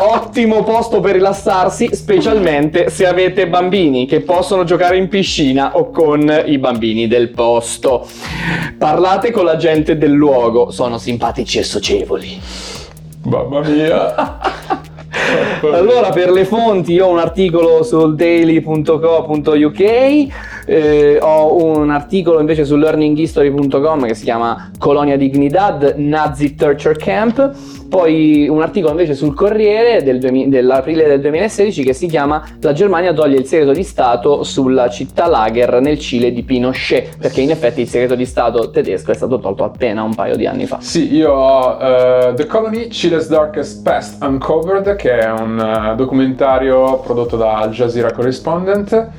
Ottimo 0.00 0.62
posto 0.62 1.00
per 1.00 1.14
rilassarsi, 1.14 1.88
specialmente 1.92 2.88
se 2.88 3.04
avete 3.04 3.48
bambini 3.48 4.06
che 4.06 4.20
possono 4.20 4.62
giocare 4.62 4.96
in 4.96 5.08
piscina 5.08 5.76
o 5.76 5.90
con 5.90 6.44
i 6.46 6.56
bambini 6.58 7.08
del 7.08 7.30
posto. 7.30 8.06
Parlate 8.78 9.32
con 9.32 9.44
la 9.44 9.56
gente 9.56 9.98
del 9.98 10.12
luogo, 10.12 10.70
sono 10.70 10.98
simpatici 10.98 11.58
e 11.58 11.64
socievoli. 11.64 12.40
Mamma 13.24 13.60
mia. 13.60 14.14
allora, 15.72 16.10
per 16.10 16.30
le 16.30 16.44
fonti, 16.44 16.92
io 16.92 17.06
ho 17.06 17.10
un 17.10 17.18
articolo 17.18 17.82
sul 17.82 18.14
daily.co.uk, 18.14 19.82
eh, 20.68 21.18
ho 21.18 21.64
un 21.64 21.88
articolo 21.90 22.40
invece 22.40 22.66
su 22.66 22.76
learninghistory.com 22.76 24.06
che 24.06 24.14
si 24.14 24.24
chiama 24.24 24.70
Colonia 24.78 25.16
Dignidad, 25.16 25.94
Nazi 25.96 26.54
Torture 26.54 26.94
Camp, 26.94 27.52
poi 27.88 28.46
un 28.48 28.60
articolo 28.60 28.90
invece 28.90 29.14
sul 29.14 29.32
Corriere 29.32 30.02
del 30.02 30.18
2000, 30.18 30.48
dell'aprile 30.50 31.06
del 31.06 31.20
2016 31.22 31.82
che 31.82 31.94
si 31.94 32.06
chiama 32.06 32.44
La 32.60 32.74
Germania 32.74 33.14
toglie 33.14 33.38
il 33.38 33.46
segreto 33.46 33.72
di 33.72 33.82
Stato 33.82 34.42
sulla 34.42 34.90
città 34.90 35.26
lager 35.26 35.80
nel 35.80 35.98
Cile 35.98 36.32
di 36.32 36.42
Pinochet, 36.42 37.16
perché 37.16 37.40
in 37.40 37.50
effetti 37.50 37.80
il 37.80 37.88
segreto 37.88 38.14
di 38.14 38.26
Stato 38.26 38.70
tedesco 38.70 39.10
è 39.10 39.14
stato 39.14 39.38
tolto 39.38 39.64
appena 39.64 40.02
un 40.02 40.14
paio 40.14 40.36
di 40.36 40.46
anni 40.46 40.66
fa. 40.66 40.80
Sì, 40.80 41.14
io 41.14 41.32
ho 41.32 41.76
uh, 41.76 42.34
The 42.34 42.44
Colony, 42.44 42.88
Chile's 42.88 43.28
Darkest 43.28 43.82
Past 43.82 44.22
Uncovered, 44.22 44.96
che 44.96 45.18
è 45.18 45.30
un 45.30 45.58
uh, 45.58 45.96
documentario 45.96 46.98
prodotto 46.98 47.38
da 47.38 47.56
Al 47.56 47.70
Jazeera 47.70 48.12
Correspondent. 48.12 49.10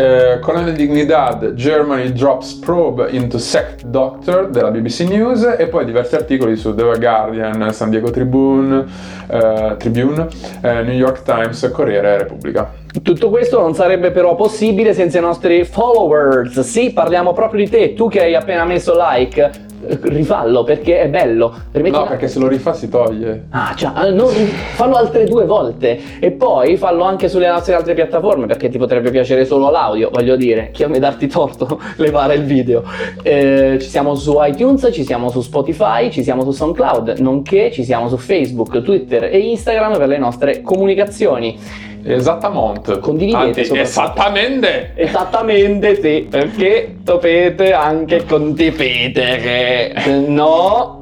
Uh, 0.00 0.38
Colonel 0.40 0.72
Dignidad, 0.72 1.52
Germany 1.52 2.10
drops 2.12 2.54
probe 2.54 3.10
into 3.10 3.36
sect 3.36 3.84
doctor 3.84 4.48
della 4.48 4.70
BBC 4.70 5.00
News 5.00 5.56
e 5.58 5.66
poi 5.66 5.84
diversi 5.84 6.14
articoli 6.14 6.56
su 6.56 6.74
The 6.74 6.96
Guardian, 6.98 7.70
San 7.74 7.90
Diego 7.90 8.10
Tribune, 8.10 8.86
uh, 9.28 9.76
Tribune 9.76 10.26
uh, 10.62 10.68
New 10.68 10.94
York 10.94 11.22
Times, 11.22 11.70
Corriere 11.70 12.16
Repubblica. 12.16 12.72
Tutto 13.02 13.28
questo 13.28 13.60
non 13.60 13.74
sarebbe 13.74 14.10
però 14.10 14.36
possibile 14.36 14.94
senza 14.94 15.18
i 15.18 15.20
nostri 15.20 15.64
followers. 15.64 16.60
Sì, 16.60 16.94
parliamo 16.94 17.34
proprio 17.34 17.62
di 17.62 17.70
te, 17.70 17.92
tu 17.92 18.08
che 18.08 18.22
hai 18.22 18.34
appena 18.34 18.64
messo 18.64 18.94
like 18.96 19.68
rifallo 20.02 20.64
perché 20.64 21.00
è 21.00 21.08
bello. 21.08 21.54
Rimetti 21.72 21.96
no, 21.96 22.06
perché 22.06 22.28
se 22.28 22.38
lo 22.38 22.48
rifà 22.48 22.72
si 22.72 22.88
toglie. 22.88 23.46
Ah, 23.50 23.74
cioè, 23.76 24.10
non, 24.10 24.28
fallo 24.28 24.96
altre 24.96 25.24
due 25.24 25.44
volte 25.44 25.98
e 26.20 26.30
poi 26.30 26.76
fallo 26.76 27.04
anche 27.04 27.28
sulle 27.28 27.48
nostre 27.48 27.74
altre 27.74 27.94
piattaforme 27.94 28.46
perché 28.46 28.68
ti 28.68 28.78
potrebbe 28.78 29.10
piacere 29.10 29.44
solo 29.44 29.70
l'audio, 29.70 30.10
voglio 30.12 30.36
dire, 30.36 30.70
chi 30.72 30.82
a 30.84 30.88
me 30.88 30.98
darti 30.98 31.26
torto 31.26 31.80
levare 31.96 32.34
il 32.34 32.44
video. 32.44 32.82
Eh, 33.22 33.78
ci 33.80 33.88
siamo 33.88 34.14
su 34.14 34.36
iTunes, 34.40 34.88
ci 34.92 35.04
siamo 35.04 35.30
su 35.30 35.40
Spotify, 35.40 36.10
ci 36.10 36.22
siamo 36.22 36.44
su 36.44 36.50
SoundCloud, 36.50 37.18
nonché 37.18 37.70
ci 37.70 37.84
siamo 37.84 38.08
su 38.08 38.16
Facebook, 38.16 38.82
Twitter 38.82 39.24
e 39.24 39.38
Instagram 39.38 39.96
per 39.98 40.08
le 40.08 40.18
nostre 40.18 40.60
comunicazioni. 40.62 41.58
Esattamente. 42.02 42.98
Condividete. 42.98 43.60
Anzi, 43.60 43.78
esattamente. 43.78 44.92
Esattamente 44.94 46.00
sì, 46.00 46.26
perché 46.28 46.96
dovete 47.02 47.72
anche 47.72 48.24
condividere. 48.24 49.94
No, 50.26 51.00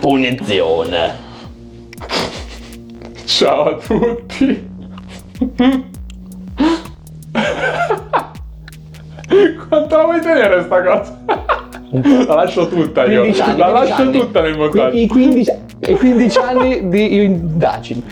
punizione. 0.00 1.26
Ciao 3.24 3.62
a 3.64 3.74
tutti. 3.76 4.66
Quanto 9.68 9.96
la 9.96 10.04
vuoi 10.04 10.20
tenere 10.20 10.62
sta 10.62 10.82
cosa? 10.82 11.18
La 12.26 12.34
lascio 12.34 12.68
tutta 12.68 13.04
io. 13.04 13.22
Anni, 13.22 13.56
la 13.56 13.68
lascio 13.68 14.02
anni. 14.02 14.18
tutta 14.18 14.40
nel 14.40 14.56
montaggio. 14.56 14.96
I 14.96 15.06
15, 15.06 15.52
i 15.86 15.94
15 15.94 16.38
anni 16.38 16.88
di 16.88 17.22
indagini. 17.24 18.02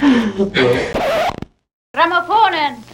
Gramophonen! 1.97 2.86